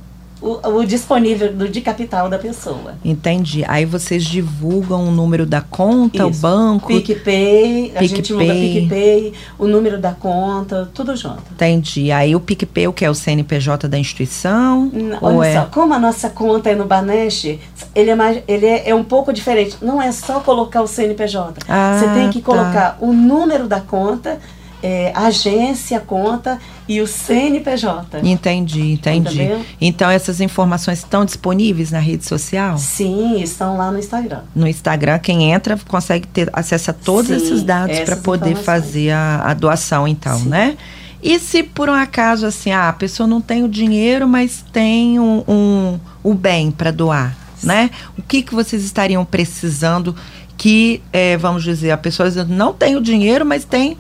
[0.42, 2.94] o, o disponível do, de capital da pessoa.
[3.04, 3.64] Entendi.
[3.68, 6.42] Aí vocês divulgam o número da conta, o Isso.
[6.42, 6.88] banco.
[6.88, 8.82] PicPay, a gente muda PicPay.
[8.82, 11.42] PicPay, o número da conta, tudo junto.
[11.52, 12.12] Entendi.
[12.12, 14.90] Aí o PicPay, o que é o CNPJ da instituição?
[14.94, 15.54] N- Olha é?
[15.56, 17.58] só, como a nossa conta é no Banesh,
[17.96, 19.78] ele é mais, ele é, é um pouco diferente.
[19.82, 21.62] Não é só colocar o CNPJ.
[21.68, 22.46] Ah, Você tem que tá.
[22.46, 24.40] colocar o número da conta,
[24.82, 28.20] é, agência, conta e o CNPJ.
[28.24, 29.36] Entendi, entendi.
[29.36, 29.66] Entendeu?
[29.82, 32.78] Então essas informações estão disponíveis na rede social?
[32.78, 34.42] Sim, estão lá no Instagram.
[34.56, 39.12] No Instagram, quem entra consegue ter acesso a todos Sim, esses dados para poder fazer
[39.12, 40.50] a, a doação, então, Sim.
[40.50, 40.78] né?
[41.22, 45.20] E se por um acaso assim, ah, a pessoa não tem o dinheiro, mas tem
[45.20, 47.90] um, um, o bem para doar, né?
[48.18, 50.16] O que, que vocês estariam precisando
[50.56, 53.98] que, eh, vamos dizer, a pessoa dizendo, não tem o dinheiro, mas tem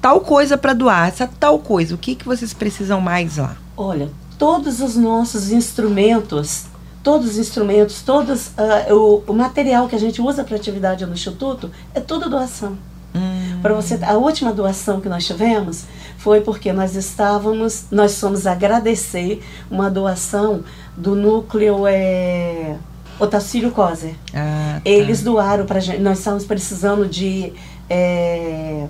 [0.00, 3.56] tal coisa para doar, essa tal coisa, o que, que vocês precisam mais lá?
[3.76, 6.64] Olha, todos os nossos instrumentos,
[7.02, 11.12] todos os instrumentos, todos ah, o, o material que a gente usa para atividade no
[11.12, 12.76] Instituto é tudo doação.
[13.14, 15.84] Hum, Para você, a última doação que nós tivemos
[16.18, 20.62] foi porque nós estávamos, nós fomos agradecer uma doação
[20.96, 22.76] do núcleo é,
[23.18, 24.14] Otacílio Coser.
[24.34, 24.80] ah, tá.
[24.84, 26.00] Eles doaram para gente.
[26.00, 27.52] Nós estávamos precisando de
[27.88, 28.86] é,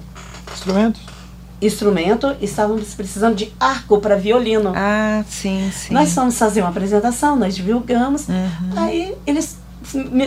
[0.53, 1.19] Instrumentos?
[1.61, 4.73] instrumento, e estávamos precisando de arco para violino.
[4.77, 5.93] Ah, sim, sim.
[5.93, 8.29] Nós fomos fazer uma apresentação, nós divulgamos.
[8.29, 8.71] Uhum.
[8.77, 9.59] Aí eles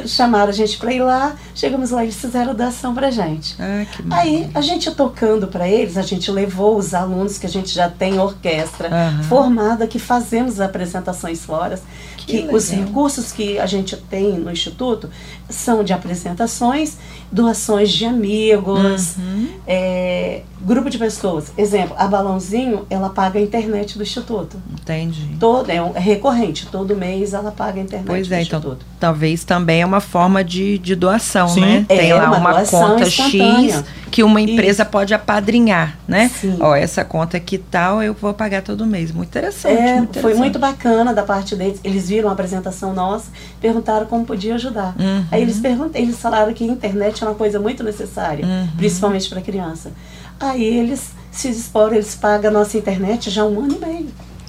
[0.07, 1.35] chamaram a gente para ir lá.
[1.55, 3.55] Chegamos lá, eles fizeram doação para gente.
[3.59, 7.73] Ah, Aí, a gente tocando para eles, a gente levou os alunos que a gente
[7.73, 9.23] já tem orquestra Aham.
[9.23, 11.79] formada, que fazemos apresentações fora.
[12.17, 15.09] Que Que, os recursos que a gente tem no Instituto
[15.49, 16.97] são de apresentações,
[17.31, 19.47] doações de amigos, Uhum.
[19.67, 21.51] é, grupo de pessoas.
[21.57, 24.61] Exemplo, a Balãozinho, ela paga a internet do Instituto.
[24.71, 25.35] Entendi.
[25.39, 28.59] Todo, é, um- é recorrente, todo mês ela paga a internet Pois do é, então
[28.59, 28.85] Instituto.
[28.99, 31.59] talvez também é uma forma de, de doação, Sim.
[31.59, 31.85] né?
[31.89, 33.09] É, Tem lá uma uma conta.
[33.09, 36.29] X que uma empresa pode apadrinhar, né?
[36.29, 36.55] Sim.
[36.61, 39.11] Ó, essa conta aqui tal, eu vou pagar todo mês.
[39.11, 39.77] Muito interessante.
[39.77, 40.37] É, muito foi interessante.
[40.39, 41.81] muito bacana da parte deles.
[41.83, 43.25] Eles viram a apresentação nossa,
[43.59, 44.95] perguntaram como podia ajudar.
[44.97, 45.25] Uhum.
[45.29, 48.67] Aí eles perguntam, eles falaram que a internet é uma coisa muito necessária, Uhum.
[48.77, 49.91] principalmente para criança.
[50.39, 54.07] Aí eles se disporam, eles pagam a nossa internet já um ano e meio.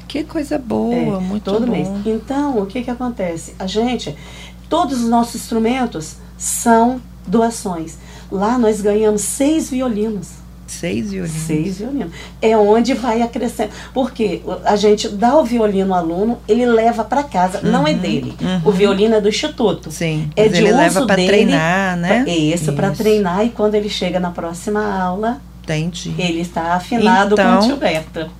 [0.08, 1.72] Que coisa boa, É, muito todo bom.
[1.72, 1.88] mês.
[2.04, 3.54] Então, o que que acontece?
[3.58, 4.14] A gente,
[4.72, 7.98] todos os nossos instrumentos são doações.
[8.30, 10.28] Lá nós ganhamos seis violinos.
[10.66, 11.42] Seis violinos.
[11.42, 12.10] Seis violinos.
[12.40, 13.74] É onde vai acrescentando.
[13.92, 17.60] Porque a gente dá o violino ao aluno, ele leva para casa.
[17.60, 18.34] Não é dele.
[18.40, 18.62] uhum.
[18.64, 19.90] O violino é do instituto.
[19.92, 22.24] Sim, É de ele uso leva para treinar, né?
[22.26, 23.44] É isso, para treinar.
[23.44, 26.14] E quando ele chega na próxima aula, Entendi.
[26.16, 28.30] ele está afinado Então, com o Gilberto.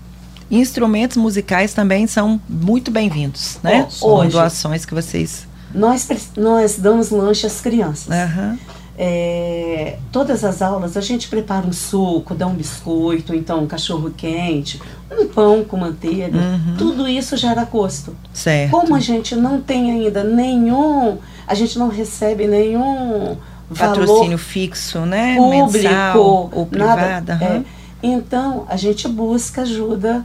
[0.50, 3.84] Instrumentos musicais também são muito bem-vindos, né?
[3.86, 5.46] Ó, São hoje- doações que vocês.
[5.74, 8.10] Nós, nós damos lanche às crianças.
[8.10, 8.58] Aham.
[8.98, 14.12] É, todas as aulas a gente prepara um suco, dá um biscoito, então um cachorro
[14.14, 16.38] quente, um pão com manteiga.
[16.38, 16.76] Uhum.
[16.76, 18.14] Tudo isso gera custo.
[18.32, 18.70] Certo.
[18.70, 23.36] Como a gente não tem ainda nenhum, a gente não recebe nenhum
[23.76, 25.36] Patrocínio valor fixo, né?
[25.36, 26.20] público, Mensal
[26.52, 27.32] ou nada, privado.
[27.32, 27.44] aham.
[27.44, 27.62] é,
[28.02, 30.24] então a gente busca ajuda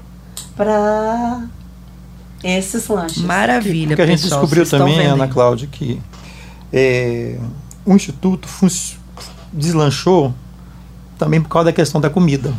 [0.56, 1.44] para
[2.50, 3.22] esses lanches.
[3.22, 5.06] Maravilha, Porque a gente pessoal, descobriu também.
[5.06, 6.00] Ana Cláudia, que
[6.72, 7.38] é,
[7.86, 8.48] o Instituto
[9.52, 10.34] deslanchou
[11.18, 12.54] também por causa da questão da comida.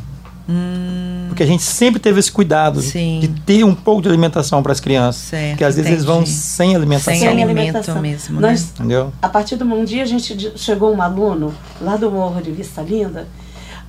[1.28, 2.82] Porque a gente sempre teve esse cuidado Hum.
[2.82, 3.18] Sim.
[3.20, 5.22] de ter um pouco de alimentação para as crianças.
[5.22, 7.14] Certo, Porque às vezes eles vão sem alimentação.
[7.14, 8.01] Sem alimentação.
[8.01, 8.49] mesmo, né?
[8.51, 9.12] Nós Entendeu?
[9.20, 12.80] A partir do um dia a gente chegou um aluno lá do Morro de Vista
[12.82, 13.28] Linda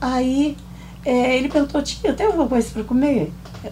[0.01, 0.55] Aí
[1.05, 3.31] é, ele perguntou, tia, tem alguma coisa para comer?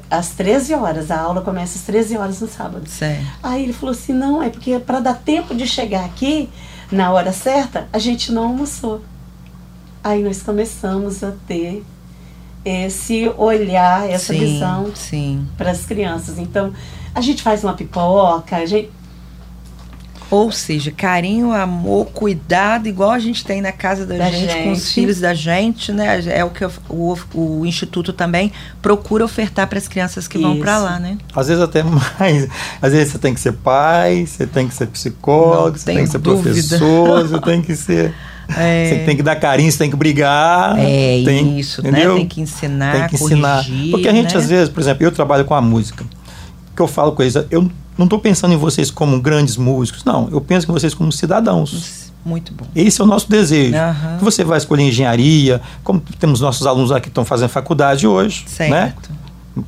[0.10, 2.88] Às 13 horas, a aula começa às 13 horas no sábado.
[2.90, 3.26] Certo.
[3.42, 6.50] Aí ele falou assim, não, é porque para dar tempo de chegar aqui
[6.92, 9.02] na hora certa, a gente não almoçou.
[10.04, 11.84] Aí nós começamos a ter
[12.64, 14.92] esse olhar, essa sim, visão
[15.58, 16.38] para as crianças.
[16.38, 16.74] Então,
[17.16, 18.92] a gente faz uma pipoca, a gente
[20.30, 24.72] Ou seja, carinho, amor, cuidado, igual a gente tem na casa da, Da gente, com
[24.74, 24.94] os gente.
[24.94, 26.22] filhos da gente, né?
[26.28, 28.52] É o que eu- o, o Instituto também
[28.82, 30.62] procura ofertar para as crianças que vão Isso.
[30.64, 31.18] para lá, né?
[31.34, 31.82] Às vezes até
[32.20, 32.48] mais.
[32.82, 35.98] Às vezes você tem que ser pai, você tem que ser psicólogo, Não você tem
[36.04, 36.52] que ser dúvida.
[36.54, 38.14] professor, você tem que ser.
[38.58, 38.86] É.
[38.88, 40.80] Você tem que dar carinho, você tem que brigar.
[40.80, 41.90] É tem, isso, né?
[41.90, 42.16] entendeu?
[42.16, 43.58] Tem que ensinar, Tem que ensinar.
[43.66, 44.40] corrigir, Porque a gente, né?
[44.40, 46.06] às vezes, por exemplo, eu trabalho com a música.
[46.74, 50.28] Que eu falo com eles, eu não estou pensando em vocês como grandes músicos, não.
[50.32, 52.08] Eu penso em vocês como cidadãos.
[52.26, 52.66] Muito bom.
[52.76, 53.74] Esse é o nosso desejo.
[54.18, 58.46] Que Você vai escolher engenharia, como temos nossos alunos aqui que estão fazendo faculdade hoje,
[58.60, 58.94] né?
[58.94, 59.10] Certo.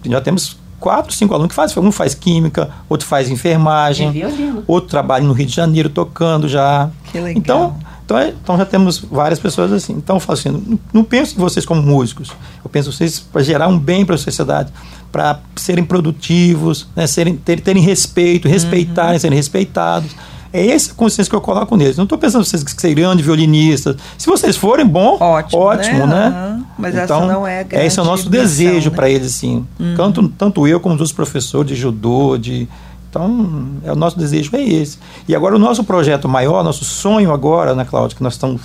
[0.05, 1.81] Já temos quatro, cinco alunos que fazem.
[1.81, 4.63] Um faz química, outro faz enfermagem, violino.
[4.67, 6.89] outro trabalha no Rio de Janeiro tocando já.
[7.11, 7.37] Que legal.
[7.37, 7.75] Então,
[8.05, 9.93] então, é- então já temos várias pessoas assim.
[9.93, 12.29] Então eu falo assim, não, não penso em vocês como músicos.
[12.63, 14.71] Eu penso em vocês para gerar um bem para a sociedade,
[15.11, 18.51] para serem produtivos, né, serem, ter- terem respeito, Uhum.
[18.53, 20.11] respeitarem, serem respeitados.
[20.51, 21.95] É essa consciência que eu coloco neles.
[21.95, 23.95] Não estou pensando vocês que serem grandes violinistas.
[24.17, 26.07] Se vocês forem, bom, Ótimo, ótimo, né?
[26.07, 26.25] né?
[26.35, 26.65] Aham.
[26.77, 28.95] Mas essa não é a grande Esse é o nosso desejo né?
[28.95, 29.65] para eles, sim.
[29.95, 32.67] Tanto, tanto eu como os outros professores de judô, de.
[33.09, 34.97] Então, é, o nosso desejo é esse.
[35.27, 38.61] E agora o nosso projeto maior, nosso sonho agora, né, Cláudia, que nós estamos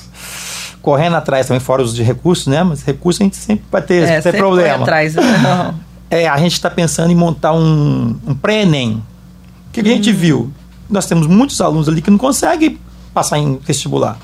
[0.81, 2.63] correndo atrás também, fora os de recursos, né?
[2.63, 4.71] Mas recursos a gente sempre vai ter, É, ter sempre problema.
[4.79, 5.23] corre atrás, né?
[5.43, 5.75] Não.
[6.11, 9.03] É, a gente está pensando em montar um, um pré-ENEM.
[9.69, 10.15] O que, que a gente Hum.
[10.15, 10.53] viu?
[10.89, 12.79] Nós temos muitos alunos ali que não conseguem
[13.13, 14.19] passar em vestibular.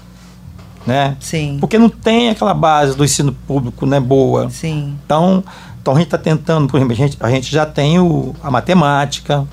[0.86, 1.16] Né?
[1.20, 1.58] Sim.
[1.60, 4.48] Porque não tem aquela base do ensino público né, boa.
[4.50, 4.96] Sim.
[5.04, 5.44] Então,
[5.80, 8.50] então a gente está tentando, por exemplo, a gente, a gente já tem o, a
[8.50, 9.46] matemática,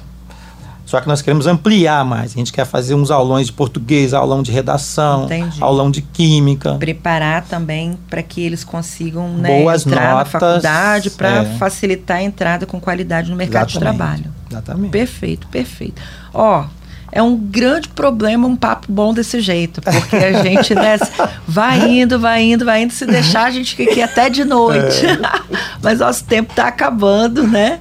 [0.88, 2.32] só que nós queremos ampliar mais.
[2.32, 5.62] A gente quer fazer uns aulões de português, aulão de redação, Entendi.
[5.62, 6.76] aulão de química.
[6.76, 11.46] Preparar também para que eles consigam né, Boas entrar na notas, faculdade para é.
[11.58, 13.98] facilitar a entrada com qualidade no mercado de Exatamente.
[13.98, 14.34] trabalho.
[14.50, 14.92] Exatamente.
[14.92, 16.02] Perfeito, perfeito.
[16.34, 16.64] Ó,
[17.12, 20.98] é um grande problema um papo bom desse jeito, porque a gente né,
[21.46, 25.06] vai indo, vai indo, vai indo, se deixar a gente fica aqui até de noite.
[25.06, 25.20] É.
[25.84, 27.78] Mas nosso tempo está acabando, né?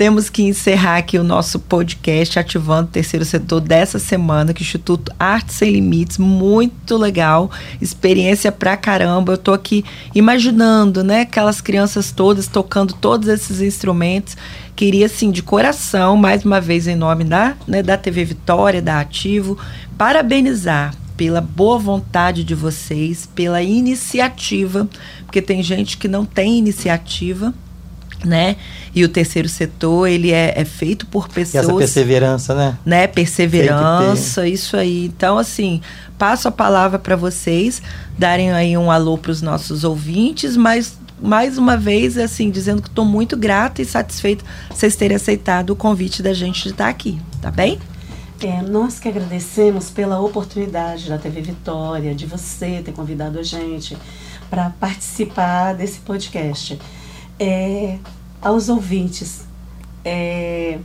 [0.00, 4.64] Temos que encerrar aqui o nosso podcast ativando o terceiro setor dessa semana, que o
[4.64, 7.50] Instituto Arte Sem Limites, muito legal,
[7.82, 9.34] experiência pra caramba.
[9.34, 9.84] Eu tô aqui
[10.14, 14.38] imaginando, né, aquelas crianças todas tocando todos esses instrumentos.
[14.74, 19.00] Queria, assim, de coração, mais uma vez em nome da, né, da TV Vitória, da
[19.00, 19.58] Ativo,
[19.98, 24.88] parabenizar pela boa vontade de vocês, pela iniciativa,
[25.26, 27.52] porque tem gente que não tem iniciativa,
[28.24, 28.56] né?
[28.94, 32.78] E o terceiro setor, ele é, é feito por E pessoas essa perseverança, né?
[32.84, 33.06] né?
[33.06, 35.06] Perseverança, isso aí.
[35.06, 35.80] Então, assim,
[36.18, 37.82] passo a palavra para vocês
[38.18, 42.88] darem aí um alô para os nossos ouvintes, mas mais uma vez, assim, dizendo que
[42.88, 47.20] estou muito grata e satisfeita vocês terem aceitado o convite da gente de estar aqui,
[47.42, 47.78] tá bem?
[48.42, 53.98] É, nós que agradecemos pela oportunidade da TV Vitória, de você ter convidado a gente
[54.48, 56.78] para participar desse podcast.
[57.40, 57.96] É,
[58.42, 59.46] aos ouvintes,
[60.04, 60.78] é,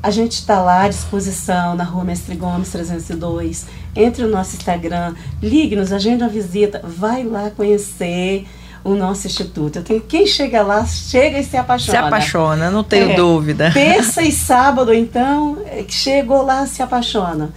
[0.00, 3.66] a gente está lá à disposição na rua Mestre Gomes 302.
[3.96, 8.46] Entre no nosso Instagram, ligue-nos, agende uma visita, vai lá conhecer
[8.84, 9.80] o nosso instituto.
[9.80, 11.98] Eu tenho, quem chega lá, chega e se apaixona.
[11.98, 13.14] Se apaixona, não tenho É.
[13.16, 13.70] dúvida.
[13.74, 17.52] Terça e sábado, então, é chegou lá, se apaixona.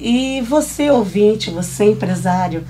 [0.00, 2.64] E você, ouvinte, você, empresário,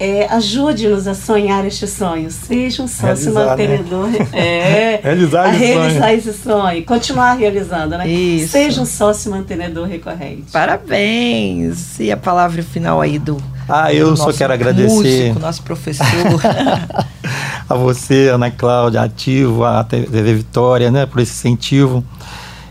[0.00, 2.30] é, ajude-nos a sonhar este sonho.
[2.30, 3.68] Seja um sócio Realizar, né?
[3.68, 4.08] mantenedor.
[4.32, 6.18] É, Realizar a esse realizar sonho.
[6.18, 6.84] esse sonho.
[6.86, 8.08] Continuar realizando, né?
[8.08, 8.52] Isso.
[8.52, 10.50] Seja um sócio mantenedor recorrente.
[10.50, 12.00] Parabéns!
[12.00, 13.36] E a palavra final aí do.
[13.68, 16.06] Ah, eu do só quero agradecer Músico, nosso professor.
[17.68, 22.02] a você, Ana Cláudia, ativo, a TV Vitória, né, por esse incentivo.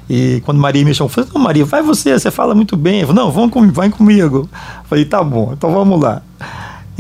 [0.10, 3.02] E quando Maria me chamou, eu falei, não, Maria, vai você, você fala muito bem.
[3.02, 4.50] Eu falei, não, vamos com, vai comigo.
[4.52, 6.24] Eu falei, tá bom, então vamos lá.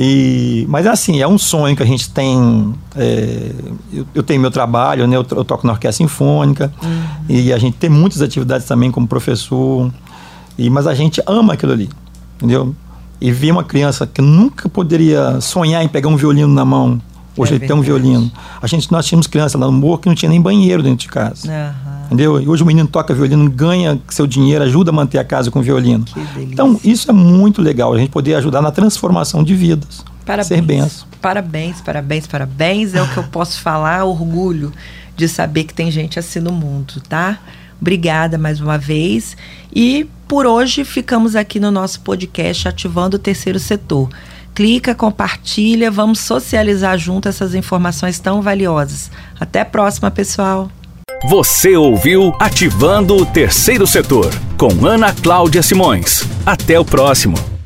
[0.01, 2.73] E, mas assim, é um sonho que a gente tem.
[2.95, 3.51] é,
[3.91, 6.71] eu, eu tenho meu trabalho, né, eu, eu toco na orquestra sinfônica,
[7.27, 9.91] e a gente tem muitas atividades também como professor.
[10.57, 11.89] E, mas a gente ama aquilo ali,
[12.37, 12.73] entendeu?
[13.19, 17.01] E vi uma criança que nunca poderia sonhar em pegar um violino na mão.
[17.35, 18.31] Hoje É ele tem um violino.
[18.61, 21.07] A gente, nós tínhamos criança lá no morro que não tinha nem banheiro dentro de
[21.09, 21.51] casa.
[21.51, 21.88] Aham.
[22.09, 22.41] Entendeu?
[22.41, 25.61] E hoje o menino toca violino, ganha seu dinheiro, ajuda a manter a casa com
[25.61, 26.03] violino.
[26.05, 26.53] Que delícia.
[26.53, 30.03] Então, isso é muito legal, a gente poder ajudar na transformação de vidas.
[30.25, 30.47] parabéns.
[30.47, 31.07] ser benção.
[31.21, 32.95] Parabéns, parabéns, parabéns.
[32.95, 34.71] É o que eu posso falar, orgulho
[35.15, 37.37] de saber que tem gente assim no mundo, tá?
[37.79, 39.35] Obrigada mais uma vez.
[39.75, 44.09] E por hoje ficamos aqui no nosso podcast Ativando o Terceiro Setor.
[44.55, 49.11] Clica, compartilha, vamos socializar junto essas informações tão valiosas.
[49.39, 50.69] Até a próxima, pessoal.
[51.27, 56.23] Você ouviu Ativando o Terceiro Setor com Ana Cláudia Simões.
[56.45, 57.58] Até o próximo.